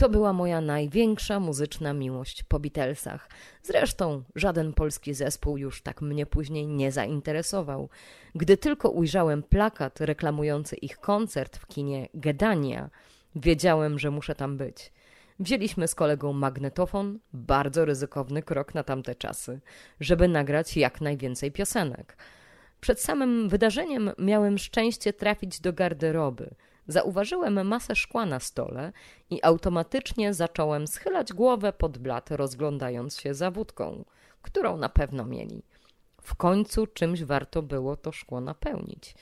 to 0.00 0.08
była 0.08 0.32
moja 0.32 0.60
największa 0.60 1.40
muzyczna 1.40 1.92
miłość 1.92 2.42
po 2.42 2.60
Beatlesach. 2.60 3.28
Zresztą 3.62 4.22
żaden 4.34 4.72
polski 4.72 5.14
zespół 5.14 5.56
już 5.56 5.82
tak 5.82 6.02
mnie 6.02 6.26
później 6.26 6.66
nie 6.66 6.92
zainteresował. 6.92 7.88
Gdy 8.34 8.56
tylko 8.56 8.90
ujrzałem 8.90 9.42
plakat 9.42 10.00
reklamujący 10.00 10.76
ich 10.76 10.98
koncert 10.98 11.56
w 11.56 11.66
kinie 11.66 12.08
Gedania, 12.14 12.90
wiedziałem, 13.34 13.98
że 13.98 14.10
muszę 14.10 14.34
tam 14.34 14.56
być. 14.56 14.92
Wzięliśmy 15.40 15.88
z 15.88 15.94
kolegą 15.94 16.32
magnetofon, 16.32 17.18
bardzo 17.32 17.84
ryzykowny 17.84 18.42
krok 18.42 18.74
na 18.74 18.82
tamte 18.82 19.14
czasy, 19.14 19.60
żeby 20.00 20.28
nagrać 20.28 20.76
jak 20.76 21.00
najwięcej 21.00 21.52
piosenek. 21.52 22.16
Przed 22.80 23.00
samym 23.00 23.48
wydarzeniem 23.48 24.10
miałem 24.18 24.58
szczęście 24.58 25.12
trafić 25.12 25.60
do 25.60 25.72
garderoby– 25.72 26.50
Zauważyłem 26.90 27.66
masę 27.66 27.96
szkła 27.96 28.26
na 28.26 28.40
stole 28.40 28.92
i 29.30 29.42
automatycznie 29.42 30.34
zacząłem 30.34 30.86
schylać 30.86 31.32
głowę 31.32 31.72
pod 31.72 31.98
blat, 31.98 32.30
rozglądając 32.30 33.20
się 33.20 33.34
za 33.34 33.50
wódką, 33.50 34.04
którą 34.42 34.76
na 34.76 34.88
pewno 34.88 35.26
mieli. 35.26 35.62
W 36.22 36.34
końcu 36.34 36.86
czymś 36.86 37.24
warto 37.24 37.62
było 37.62 37.96
to 37.96 38.12
szkło 38.12 38.40
napełnić. 38.40 39.14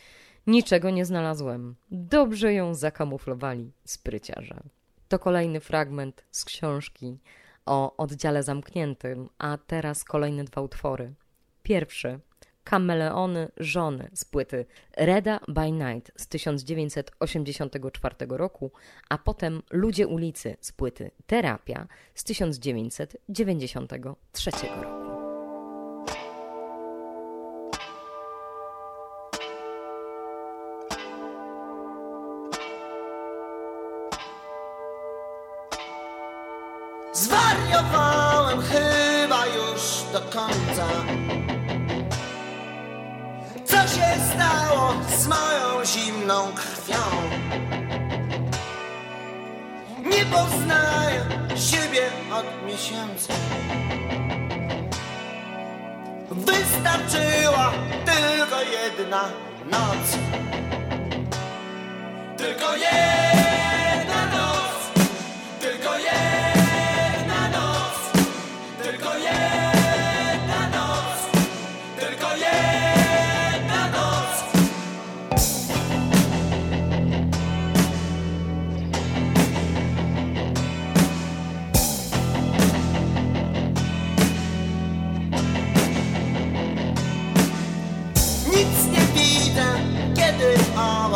Niczego 0.47 0.91
nie 0.91 1.05
znalazłem. 1.05 1.75
Dobrze 1.91 2.55
ją 2.55 2.75
zakamuflowali 2.75 3.73
spryciarze. 3.85 4.61
To 5.09 5.19
kolejny 5.19 5.61
fragment 5.61 6.25
z 6.31 6.45
książki 6.45 7.19
o 7.67 7.97
oddziale 7.97 8.43
zamkniętym, 8.43 9.29
a 9.39 9.59
teraz 9.67 10.05
kolejne 10.05 10.45
dwa 10.45 10.61
utwory. 10.61 11.15
Pierwszy 11.63 12.21
Kameleony 12.69 13.49
żony 13.57 14.11
z 14.15 14.25
płyty 14.25 14.67
Reda 14.97 15.41
by 15.49 15.73
Night 15.73 16.13
z 16.17 16.27
1984 16.27 18.15
roku, 18.29 18.73
a 19.09 19.19
potem 19.19 19.63
Ludzie 19.71 20.07
ulicy 20.07 20.57
z 20.61 20.73
płyty 20.73 21.11
Terapia 21.27 21.87
z 22.15 22.25
1993 22.25 24.51
roku. 24.83 25.09
Zwariowałem 37.13 38.61
chyba 38.61 39.47
już 39.47 40.03
do 40.13 40.21
końca 40.21 40.87
się 43.89 44.35
stało 44.35 44.95
z 45.19 45.27
moją 45.27 45.85
zimną 45.85 46.53
krwią? 46.55 47.03
Nie 50.05 50.25
poznaję 50.25 51.27
siebie 51.57 52.03
od 52.33 52.67
miesięcy. 52.67 53.33
Wystarczyła 56.31 57.73
tylko 58.05 58.63
jedna 58.63 59.23
noc. 59.71 60.19
Tylko 62.37 62.77
jedna 62.77 63.28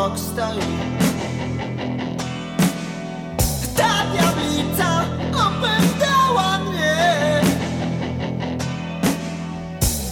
obok 0.03 0.19
stoi. 0.19 0.59
Ta 3.77 4.05
diablica 4.13 5.05
opętała 5.33 6.59
mnie. 6.59 7.41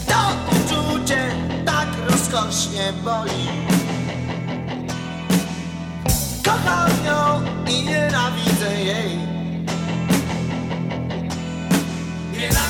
To 0.06 0.20
uczucie 0.56 1.30
tak 1.64 1.88
rozkosznie 2.10 2.92
boli. 3.04 3.48
Kocham 6.44 6.90
ją 7.06 7.40
i 7.72 7.84
nienawidzę 7.84 8.80
jej. 8.80 9.18
Nienawidzę 12.32 12.69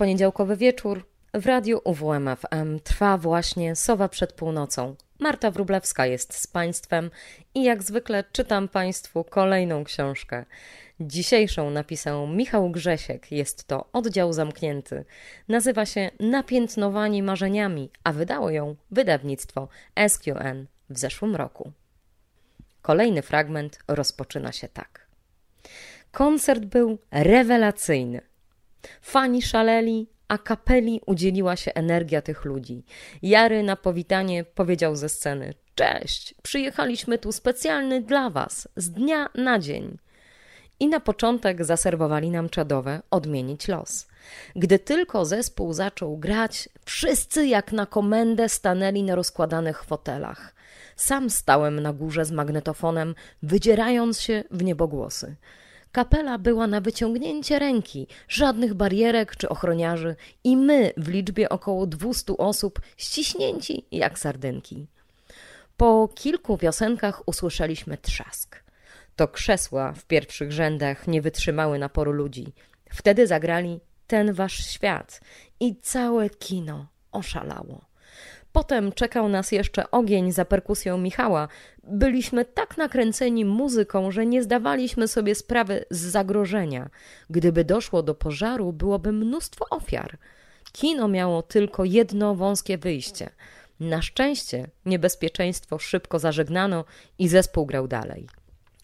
poniedziałkowy 0.00 0.56
wieczór. 0.56 1.06
W 1.34 1.46
radiu 1.46 1.80
UWMFM 1.84 2.80
trwa 2.84 3.18
właśnie 3.18 3.76
Sowa 3.76 4.08
przed 4.08 4.32
północą. 4.32 4.96
Marta 5.18 5.50
Wrublewska 5.50 6.06
jest 6.06 6.34
z 6.34 6.46
Państwem 6.46 7.10
i 7.54 7.62
jak 7.62 7.82
zwykle 7.82 8.24
czytam 8.32 8.68
Państwu 8.68 9.24
kolejną 9.24 9.84
książkę. 9.84 10.44
Dzisiejszą 11.00 11.70
napisał 11.70 12.26
Michał 12.26 12.70
Grzesiek. 12.70 13.32
Jest 13.32 13.64
to 13.66 13.88
oddział 13.92 14.32
zamknięty. 14.32 15.04
Nazywa 15.48 15.86
się 15.86 16.10
Napiętnowani 16.20 17.22
marzeniami, 17.22 17.90
a 18.04 18.12
wydało 18.12 18.50
ją 18.50 18.76
wydawnictwo 18.90 19.68
SQN 20.08 20.66
w 20.90 20.98
zeszłym 20.98 21.36
roku. 21.36 21.72
Kolejny 22.82 23.22
fragment 23.22 23.78
rozpoczyna 23.88 24.52
się 24.52 24.68
tak. 24.68 25.06
Koncert 26.12 26.64
był 26.64 26.98
rewelacyjny. 27.10 28.29
Fani 29.00 29.42
szaleli, 29.42 30.08
a 30.28 30.38
kapeli 30.38 31.00
udzieliła 31.06 31.56
się 31.56 31.74
energia 31.74 32.22
tych 32.22 32.44
ludzi. 32.44 32.84
Jary 33.22 33.62
na 33.62 33.76
powitanie 33.76 34.44
powiedział 34.44 34.96
ze 34.96 35.08
sceny: 35.08 35.54
Cześć, 35.74 36.34
przyjechaliśmy 36.42 37.18
tu 37.18 37.32
specjalny 37.32 38.02
dla 38.02 38.30
was, 38.30 38.68
z 38.76 38.90
dnia 38.90 39.28
na 39.34 39.58
dzień. 39.58 39.98
I 40.80 40.88
na 40.88 41.00
początek 41.00 41.64
zaserwowali 41.64 42.30
nam 42.30 42.48
czadowe 42.48 43.02
odmienić 43.10 43.68
los. 43.68 44.06
Gdy 44.56 44.78
tylko 44.78 45.24
zespół 45.24 45.72
zaczął 45.72 46.18
grać, 46.18 46.68
wszyscy 46.84 47.46
jak 47.46 47.72
na 47.72 47.86
komendę 47.86 48.48
stanęli 48.48 49.02
na 49.02 49.14
rozkładanych 49.14 49.84
fotelach. 49.84 50.54
Sam 50.96 51.30
stałem 51.30 51.80
na 51.80 51.92
górze 51.92 52.24
z 52.24 52.30
magnetofonem, 52.30 53.14
wydzierając 53.42 54.20
się 54.20 54.44
w 54.50 54.62
niebogłosy. 54.62 55.36
Kapela 55.92 56.38
była 56.38 56.66
na 56.66 56.80
wyciągnięcie 56.80 57.58
ręki, 57.58 58.06
żadnych 58.28 58.74
barierek 58.74 59.36
czy 59.36 59.48
ochroniarzy, 59.48 60.16
i 60.44 60.56
my 60.56 60.92
w 60.96 61.08
liczbie 61.08 61.48
około 61.48 61.86
200 61.86 62.36
osób 62.36 62.80
ściśnięci 62.96 63.84
jak 63.90 64.18
sardynki. 64.18 64.86
Po 65.76 66.08
kilku 66.14 66.58
piosenkach 66.58 67.28
usłyszeliśmy 67.28 67.98
trzask. 67.98 68.62
To 69.16 69.28
krzesła 69.28 69.92
w 69.92 70.04
pierwszych 70.04 70.52
rzędach 70.52 71.08
nie 71.08 71.22
wytrzymały 71.22 71.78
naporu 71.78 72.12
ludzi. 72.12 72.52
Wtedy 72.90 73.26
zagrali 73.26 73.80
ten 74.06 74.32
wasz 74.32 74.66
świat 74.66 75.20
i 75.60 75.76
całe 75.76 76.30
kino 76.30 76.86
oszalało. 77.12 77.89
Potem 78.52 78.92
czekał 78.92 79.28
nas 79.28 79.52
jeszcze 79.52 79.90
ogień 79.90 80.32
za 80.32 80.44
perkusją 80.44 80.98
Michała. 80.98 81.48
Byliśmy 81.82 82.44
tak 82.44 82.76
nakręceni 82.76 83.44
muzyką, 83.44 84.10
że 84.10 84.26
nie 84.26 84.42
zdawaliśmy 84.42 85.08
sobie 85.08 85.34
sprawy 85.34 85.84
z 85.90 86.00
zagrożenia. 86.00 86.90
Gdyby 87.30 87.64
doszło 87.64 88.02
do 88.02 88.14
pożaru, 88.14 88.72
byłoby 88.72 89.12
mnóstwo 89.12 89.66
ofiar. 89.70 90.18
Kino 90.72 91.08
miało 91.08 91.42
tylko 91.42 91.84
jedno 91.84 92.34
wąskie 92.34 92.78
wyjście. 92.78 93.30
Na 93.80 94.02
szczęście 94.02 94.68
niebezpieczeństwo 94.86 95.78
szybko 95.78 96.18
zażegnano 96.18 96.84
i 97.18 97.28
zespół 97.28 97.66
grał 97.66 97.88
dalej. 97.88 98.26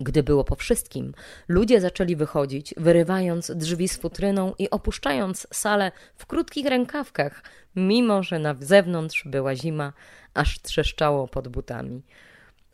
Gdy 0.01 0.23
było 0.23 0.45
po 0.45 0.57
wszystkim, 0.57 1.15
ludzie 1.49 1.81
zaczęli 1.81 2.17
wychodzić, 2.17 2.75
wyrywając 2.77 3.51
drzwi 3.51 3.89
z 3.89 3.97
futryną 3.97 4.55
i 4.59 4.71
opuszczając 4.71 5.47
salę 5.53 5.93
w 6.17 6.27
krótkich 6.27 6.67
rękawkach, 6.67 7.43
mimo 7.77 8.23
że 8.23 8.39
na 8.39 8.57
zewnątrz 8.61 9.25
była 9.27 9.55
zima, 9.55 9.93
aż 10.35 10.63
trzeszczało 10.63 11.29
pod 11.29 11.49
butami. 11.49 12.03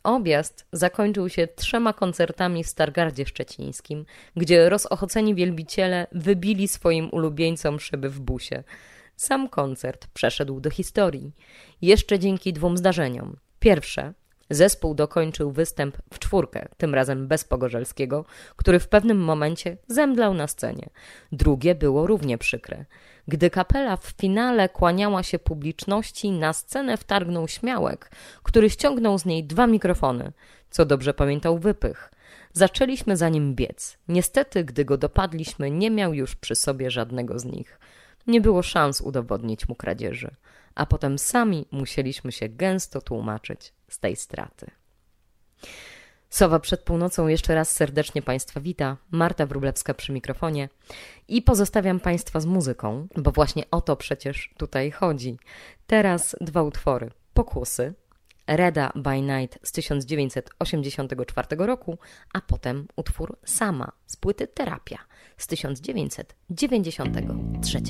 Objazd 0.03 0.67
zakończył 0.73 1.29
się 1.29 1.47
trzema 1.47 1.93
koncertami 1.93 2.65
w 2.65 2.69
Stargardzie 2.69 3.27
Szczecińskim, 3.27 4.05
gdzie 4.37 4.69
rozochoceni 4.69 5.35
wielbiciele 5.35 6.07
wybili 6.13 6.69
swoim 6.69 7.09
ulubieńcom 7.13 7.81
szyby 7.81 8.11
w 8.11 8.21
busie. 8.21 8.65
Sam 9.17 9.49
koncert 9.49 10.07
przeszedł 10.15 10.61
do 10.61 10.71
historii. 10.71 11.33
Jeszcze 11.83 12.19
dzięki 12.19 12.53
dwóm 12.53 12.77
zdarzeniom. 12.77 13.37
Pierwsze 13.59 14.15
Zespół 14.53 14.95
dokończył 14.95 15.53
występ 15.53 15.99
w 16.13 16.19
czwórkę, 16.19 16.69
tym 16.77 16.95
razem 16.95 17.29
bez 17.29 17.45
Pogorzelskiego, 17.45 18.25
który 18.57 18.81
w 18.81 18.89
pewnym 18.89 19.19
momencie 19.19 19.77
zemdlał 19.87 20.35
na 20.35 20.47
scenie. 20.47 20.91
Drugie 21.33 21.75
było 21.75 22.07
równie 22.07 22.39
przykre. 22.39 22.85
Gdy 23.29 23.51
kapela 23.51 23.97
w 23.97 24.15
finale 24.21 24.69
kłaniała 24.69 25.23
się 25.23 25.39
publiczności, 25.39 26.31
na 26.31 26.53
scenę 26.53 26.97
wtargnął 26.97 27.49
śmiałek, 27.49 28.11
który 28.43 28.71
ściągnął 28.71 29.19
z 29.19 29.25
niej 29.25 29.45
dwa 29.45 29.67
mikrofony, 29.67 30.33
co 30.71 30.85
dobrze 30.85 31.15
pamiętał 31.15 31.59
wypych. 31.59 32.11
Zaczęliśmy 32.53 33.17
za 33.17 33.29
nim 33.29 33.55
biec. 33.55 33.99
Niestety, 34.09 34.65
gdy 34.65 34.85
go 34.85 34.99
dopadliśmy, 34.99 35.71
nie 35.71 35.91
miał 35.91 36.15
już 36.15 36.37
przy 36.37 36.55
sobie 36.55 36.91
żadnego 36.91 37.39
z 37.39 37.45
nich. 37.45 37.79
Nie 38.27 38.41
było 38.41 38.63
szans 38.63 39.01
udowodnić 39.01 39.69
mu 39.69 39.75
kradzieży, 39.75 40.31
a 40.75 40.87
potem 40.87 41.19
sami 41.19 41.67
musieliśmy 41.71 42.33
się 42.33 42.49
gęsto 42.49 43.01
tłumaczyć 43.01 43.73
z 43.93 43.99
tej 43.99 44.17
straty. 44.17 44.71
Sowa 46.31 46.61
przed 46.61 46.81
północą 46.81 47.29
jeszcze 47.29 47.55
raz 47.55 47.71
serdecznie 47.71 48.23
Państwa 48.23 48.61
wita. 48.61 48.97
Marta 49.11 49.47
Wrublewska 49.47 49.95
przy 49.95 50.13
mikrofonie 50.13 50.69
i 51.29 51.43
pozostawiam 51.43 52.01
Państwa 52.01 52.41
z 52.41 52.47
muzyką, 52.47 53.07
bo 53.17 53.31
właśnie 53.31 53.65
o 53.71 53.81
to 53.81 53.97
przecież 53.97 54.55
tutaj 54.57 54.91
chodzi. 54.91 55.39
Teraz 55.87 56.37
dwa 56.41 56.63
utwory. 56.63 57.11
Pokusy, 57.35 57.95
Reda 58.47 58.93
by 58.95 59.21
Night 59.21 59.59
z 59.63 59.73
1984 59.73 61.49
roku, 61.59 61.99
a 62.33 62.41
potem 62.41 62.87
utwór 62.97 63.37
Sama 63.45 63.93
z 64.07 64.17
płyty 64.17 64.47
Terapia 64.47 64.99
z 65.37 65.47
1993. 65.47 67.83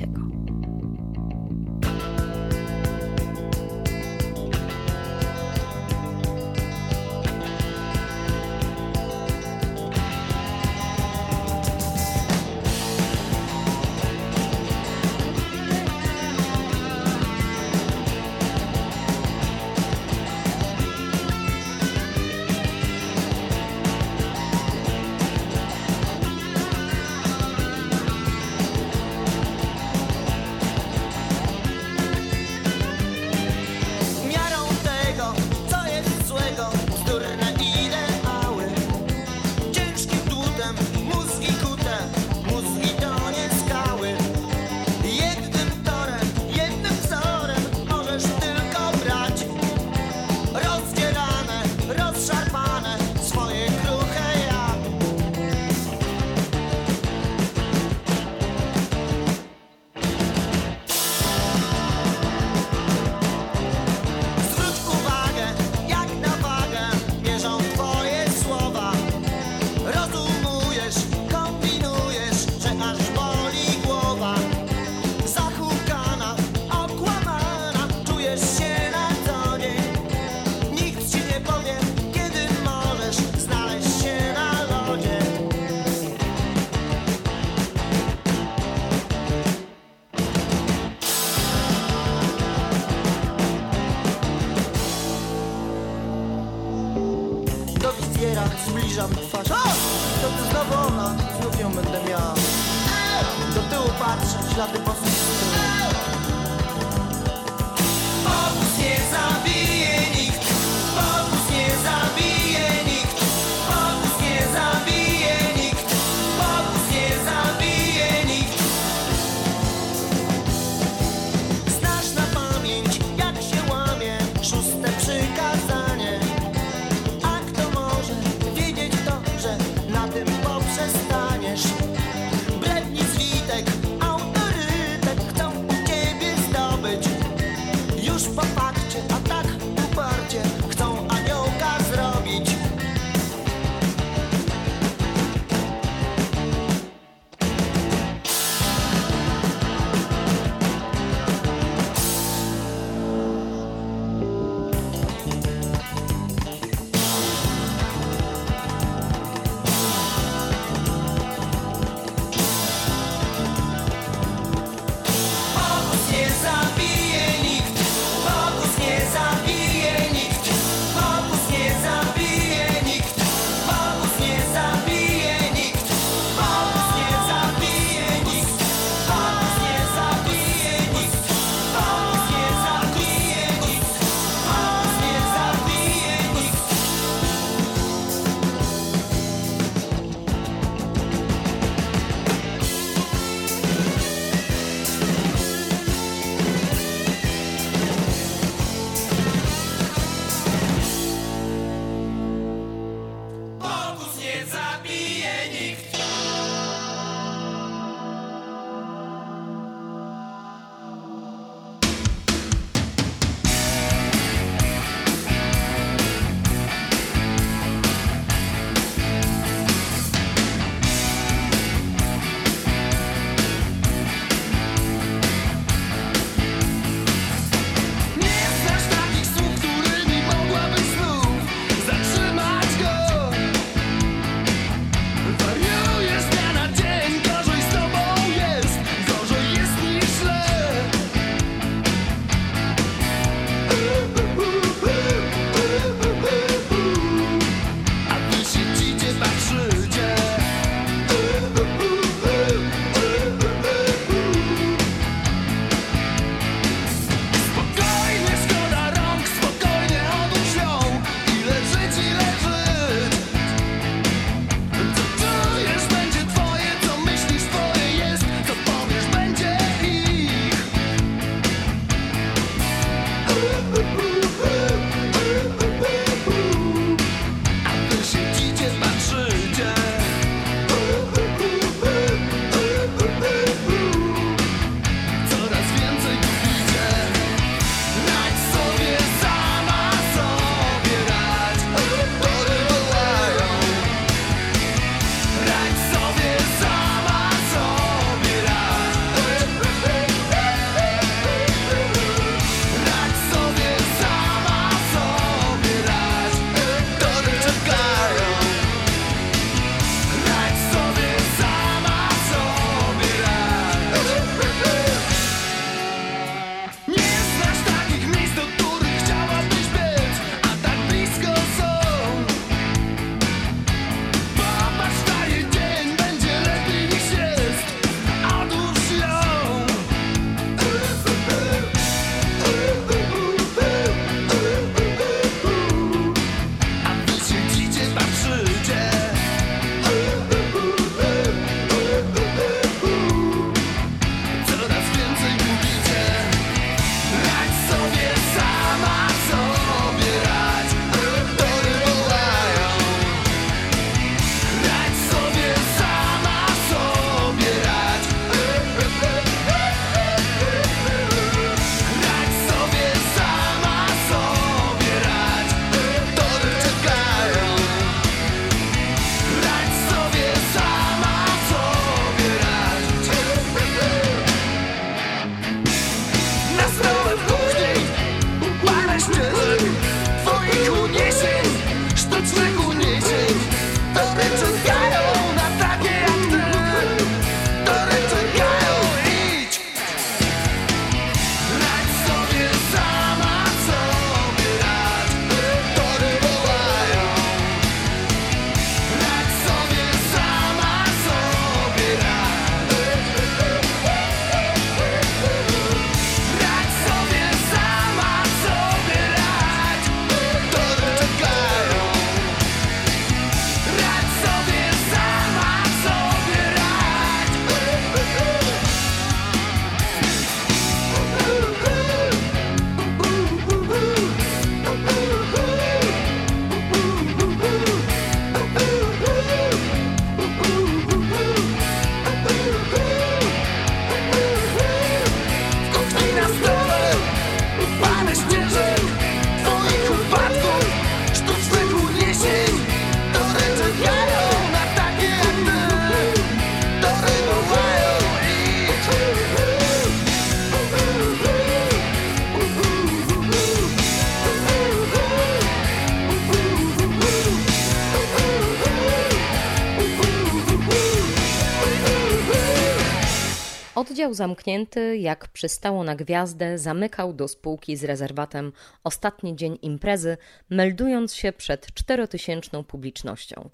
Oddział 464.03 464.15
zamknięty, 464.15 464.97
jak 464.97 465.29
przystało 465.29 465.85
na 465.85 465.97
gwiazdę, 465.97 466.59
zamykał 466.59 467.13
do 467.13 467.29
spółki 467.29 467.77
z 467.77 467.85
rezerwatem 467.85 468.53
ostatni 468.85 469.37
dzień 469.37 469.59
imprezy, 469.63 470.17
meldując 470.51 471.15
się 471.15 471.33
przed 471.33 471.75
czterotysięczną 471.75 472.65
publicznością. 472.65 473.51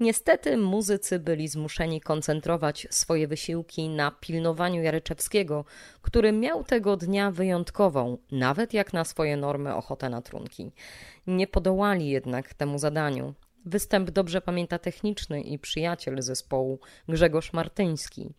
Niestety 0.00 0.56
muzycy 0.56 1.18
byli 1.18 1.48
zmuszeni 1.48 2.00
koncentrować 2.00 2.86
swoje 2.90 3.28
wysiłki 3.28 3.88
na 3.88 4.10
pilnowaniu 4.10 4.82
Jaryczewskiego, 4.82 5.64
który 6.00 6.32
miał 6.32 6.64
tego 6.64 6.96
dnia 6.96 7.30
wyjątkową, 7.30 8.18
nawet 8.32 8.74
jak 8.74 8.92
na 8.92 9.04
swoje 9.04 9.36
normy, 9.36 9.74
ochotę 9.74 10.08
na 10.08 10.22
trunki. 10.22 10.72
Nie 11.26 11.46
podołali 11.46 12.08
jednak 12.08 12.54
temu 12.54 12.78
zadaniu. 12.78 13.34
Występ 13.64 14.10
dobrze 14.10 14.40
pamięta 14.40 14.78
techniczny 14.78 15.40
i 15.40 15.58
przyjaciel 15.58 16.22
zespołu 16.22 16.78
Grzegorz 17.08 17.52
Martyński. 17.52 18.34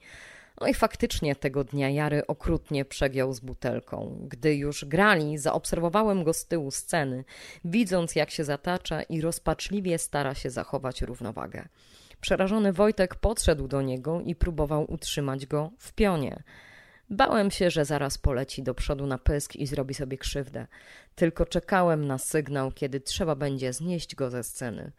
No 0.63 0.69
i 0.69 0.73
faktycznie 0.73 1.35
tego 1.35 1.63
dnia 1.63 1.89
Jary 1.89 2.27
okrutnie 2.27 2.85
przegiął 2.85 3.33
z 3.33 3.39
butelką. 3.39 4.17
Gdy 4.29 4.55
już 4.55 4.85
grali, 4.85 5.37
zaobserwowałem 5.37 6.23
go 6.23 6.33
z 6.33 6.45
tyłu 6.45 6.71
sceny, 6.71 7.23
widząc 7.65 8.15
jak 8.15 8.31
się 8.31 8.43
zatacza 8.43 9.01
i 9.01 9.21
rozpaczliwie 9.21 9.97
stara 9.97 10.35
się 10.35 10.49
zachować 10.49 11.01
równowagę. 11.01 11.67
Przerażony 12.21 12.73
Wojtek 12.73 13.15
podszedł 13.15 13.67
do 13.67 13.81
niego 13.81 14.21
i 14.21 14.35
próbował 14.35 14.91
utrzymać 14.91 15.45
go 15.45 15.71
w 15.77 15.93
pionie. 15.93 16.43
Bałem 17.09 17.51
się, 17.51 17.69
że 17.69 17.85
zaraz 17.85 18.17
poleci 18.17 18.63
do 18.63 18.73
przodu 18.73 19.07
na 19.07 19.17
pysk 19.17 19.55
i 19.55 19.67
zrobi 19.67 19.93
sobie 19.93 20.17
krzywdę. 20.17 20.67
Tylko 21.15 21.45
czekałem 21.45 22.07
na 22.07 22.17
sygnał, 22.17 22.71
kiedy 22.71 22.99
trzeba 22.99 23.35
będzie 23.35 23.73
znieść 23.73 24.15
go 24.15 24.29
ze 24.29 24.43
sceny. 24.43 24.91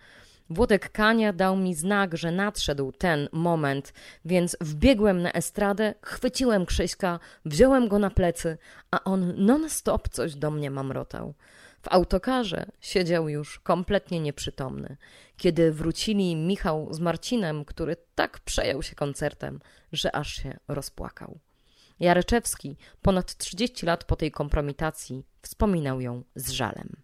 Włodek 0.51 0.93
Kania 0.93 1.33
dał 1.33 1.57
mi 1.57 1.75
znak, 1.75 2.17
że 2.17 2.31
nadszedł 2.31 2.93
ten 2.93 3.29
moment, 3.33 3.93
więc 4.25 4.57
wbiegłem 4.61 5.23
na 5.23 5.33
estradę, 5.33 5.95
chwyciłem 6.03 6.67
Krzyśka, 6.67 7.21
wziąłem 7.45 7.89
go 7.89 7.99
na 7.99 8.11
plecy, 8.11 8.59
a 8.91 9.05
on 9.05 9.35
non-stop 9.37 10.09
coś 10.09 10.35
do 10.35 10.51
mnie 10.51 10.71
mamrotał. 10.71 11.35
W 11.83 11.89
autokarze 11.89 12.67
siedział 12.81 13.29
już 13.29 13.59
kompletnie 13.59 14.21
nieprzytomny. 14.21 14.97
Kiedy 15.37 15.73
wrócili 15.73 16.37
Michał 16.37 16.95
z 16.95 17.01
Marcinem, 17.01 17.65
który 17.65 17.97
tak 18.15 18.41
przejął 18.41 18.83
się 18.83 18.95
koncertem, 18.95 19.61
że 19.93 20.17
aż 20.17 20.35
się 20.35 20.59
rozpłakał. 20.69 21.39
Jareczewski, 22.01 22.77
ponad 23.03 23.37
30 23.37 23.87
lat 23.87 24.05
po 24.05 24.17
tej 24.17 24.31
kompromitacji, 24.31 25.25
wspominał 25.43 26.01
ją 26.01 26.23
z 26.35 26.51
żalem. 26.51 26.97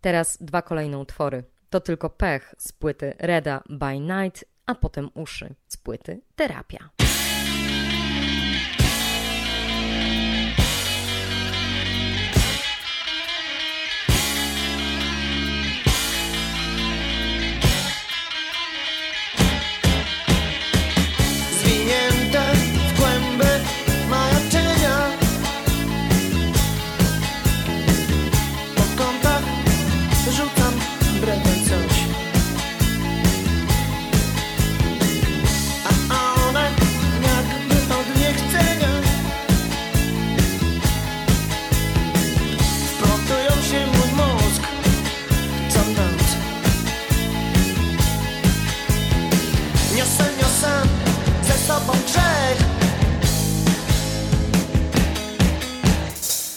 Teraz 0.00 0.38
dwa 0.40 0.62
kolejne 0.62 0.98
utwory. 0.98 1.44
To 1.74 1.80
tylko 1.80 2.10
pech 2.10 2.54
z 2.58 2.72
płyty 2.72 3.14
Reda 3.18 3.62
by 3.68 4.00
Night, 4.00 4.44
a 4.66 4.74
potem 4.74 5.10
uszy 5.14 5.54
z 5.68 5.76
płyty 5.76 6.20
Terapia. 6.36 6.93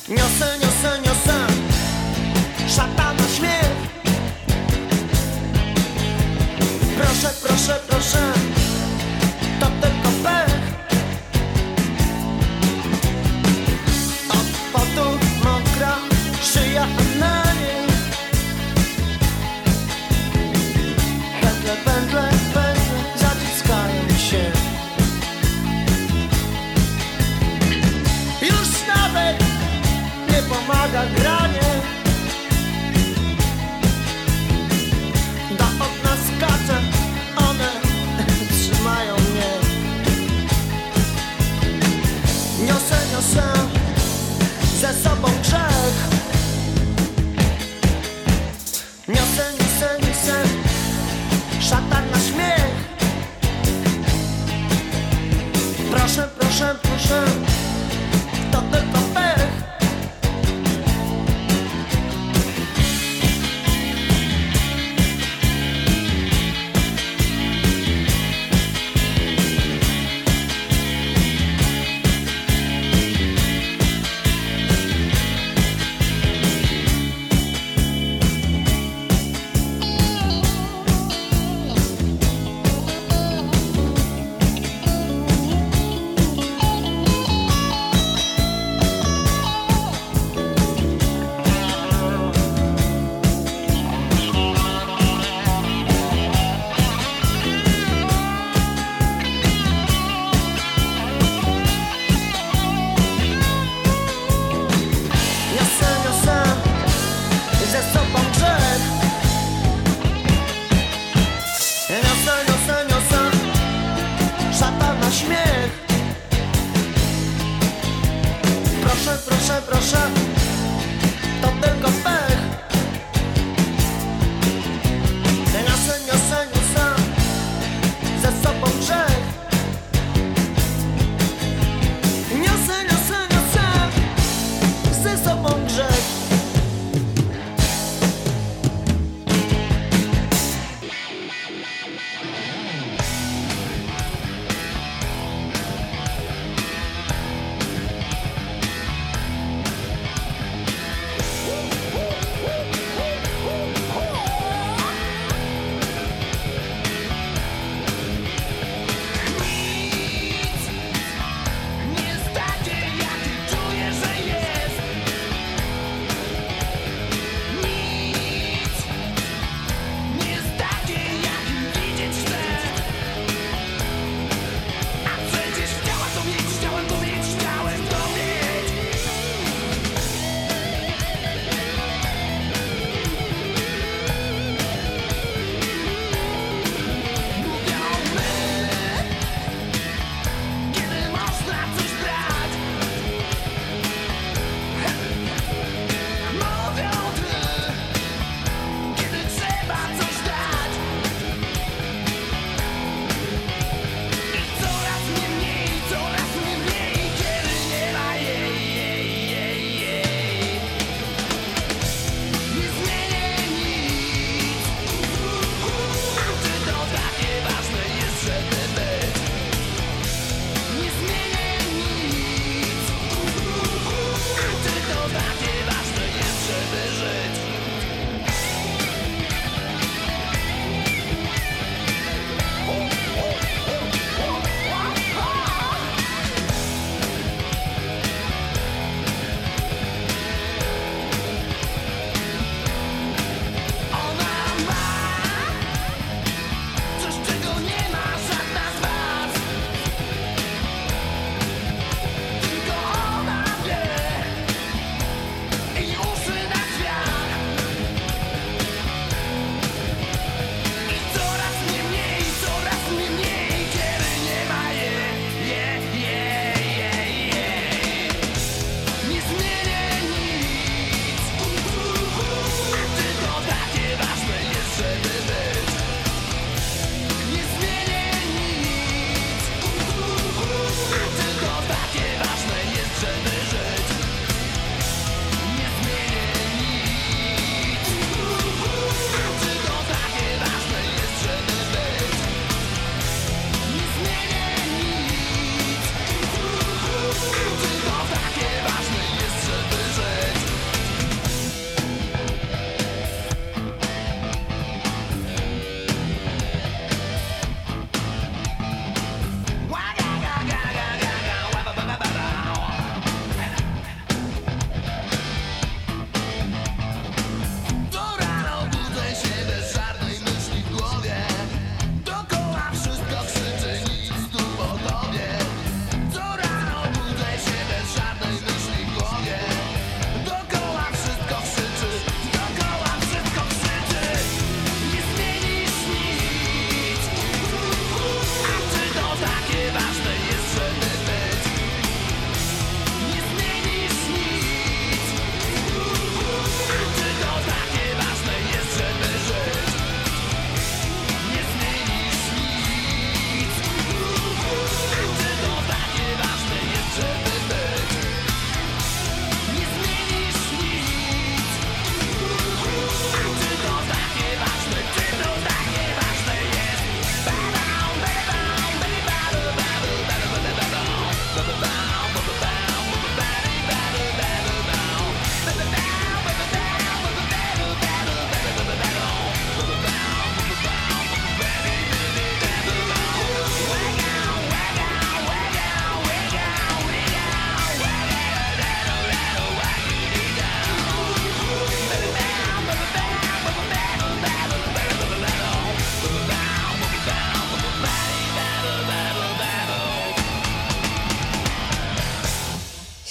Niosę, 0.10 0.58
niosę, 0.62 0.99
niosę. 1.05 1.47
Szatana 2.68 3.24
śmiech 3.38 3.72
Proszę, 6.97 7.30
proszę, 7.41 7.80
proszę. 7.88 8.34
To 9.60 9.66
tylko 9.66 10.07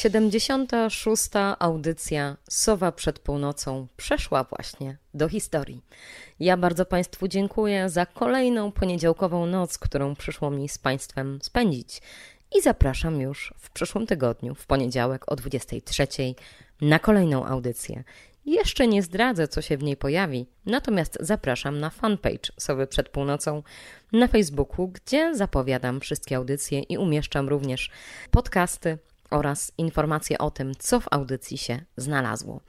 76. 0.07 1.31
audycja 1.59 2.37
Sowa 2.49 2.93
przed 2.93 3.19
północą 3.19 3.87
przeszła 3.97 4.45
właśnie 4.45 4.97
do 5.15 5.29
historii. 5.29 5.83
Ja 6.41 6.57
bardzo 6.57 6.85
Państwu 6.85 7.29
dziękuję 7.29 7.89
za 7.89 8.07
kolejną 8.07 8.73
poniedziałkową 8.73 9.47
noc, 9.47 9.79
którą 9.79 10.17
przyszło 10.17 10.51
mi 10.51 10.69
z 10.69 10.79
Państwem 10.79 11.39
spędzić. 11.43 12.03
I 12.57 12.63
zapraszam 12.63 13.21
już 13.21 13.55
w 13.59 13.71
przyszłym 13.71 14.07
tygodniu, 14.07 14.55
w 14.55 14.67
poniedziałek 14.67 15.33
o 15.33 15.37
23 15.37 16.07
na 16.81 16.99
kolejną 16.99 17.47
audycję. 17.47 18.05
Jeszcze 18.45 18.89
nie 18.89 19.03
zdradzę, 19.03 19.49
co 19.49 19.63
się 19.63 19.77
w 19.77 19.83
niej 19.83 19.97
pojawi, 19.97 20.47
natomiast 20.67 21.19
zapraszam 21.21 21.79
na 21.79 21.91
fanpage 21.91 22.53
Sowy 22.59 22.87
przed 22.87 23.09
północą 23.09 23.63
na 24.13 24.29
Facebooku, 24.29 24.89
gdzie 24.89 25.35
zapowiadam 25.35 26.01
wszystkie 26.01 26.37
audycje 26.37 26.81
i 26.81 26.99
umieszczam 26.99 27.49
również 27.49 27.91
podcasty 28.31 28.99
oraz 29.31 29.73
informacje 29.79 30.39
o 30.39 30.51
tym, 30.51 30.73
co 30.79 31.01
w 31.01 31.07
audycji 31.11 31.59
się 31.59 31.81
znalazło. 31.97 32.61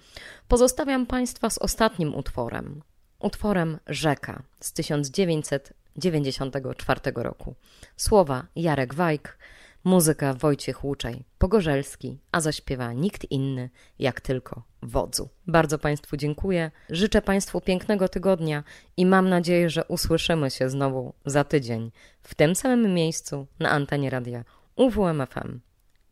Pozostawiam 0.48 1.06
Państwa 1.06 1.50
z 1.50 1.58
ostatnim 1.58 2.16
utworem. 2.16 2.82
Utworem 3.20 3.80
Rzeka 3.88 4.44
z 4.60 4.74
1994 4.74 7.02
roku. 7.16 7.56
Słowa 7.98 8.48
Jarek 8.56 8.94
Wajk, 8.94 9.38
muzyka 9.84 10.34
Wojciech 10.34 10.84
Łuczej, 10.84 11.26
Pogorzelski, 11.38 12.20
a 12.32 12.42
zaśpiewa 12.42 12.94
nikt 12.94 13.32
inny 13.32 13.70
jak 14.00 14.22
tylko 14.22 14.64
Wodzu. 14.82 15.30
Bardzo 15.48 15.80
Państwu 15.80 16.18
dziękuję, 16.18 16.72
życzę 16.90 17.22
Państwu 17.22 17.62
pięknego 17.62 18.10
tygodnia 18.10 18.64
i 18.98 19.06
mam 19.06 19.30
nadzieję, 19.30 19.70
że 19.70 19.86
usłyszymy 19.86 20.52
się 20.52 20.70
znowu 20.70 21.14
za 21.26 21.44
tydzień 21.44 21.92
w 22.24 22.36
tym 22.36 22.56
samym 22.56 22.94
miejscu 22.94 23.48
na 23.60 23.70
antenie 23.70 24.10
radia 24.10 24.44
UWMFM. 24.76 25.60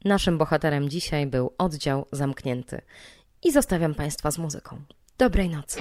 Naszym 0.05 0.37
bohaterem 0.37 0.89
dzisiaj 0.89 1.27
był 1.27 1.53
oddział 1.57 2.05
zamknięty. 2.11 2.81
I 3.43 3.51
zostawiam 3.51 3.95
Państwa 3.95 4.31
z 4.31 4.37
muzyką. 4.37 4.81
Dobrej 5.17 5.49
nocy. 5.49 5.79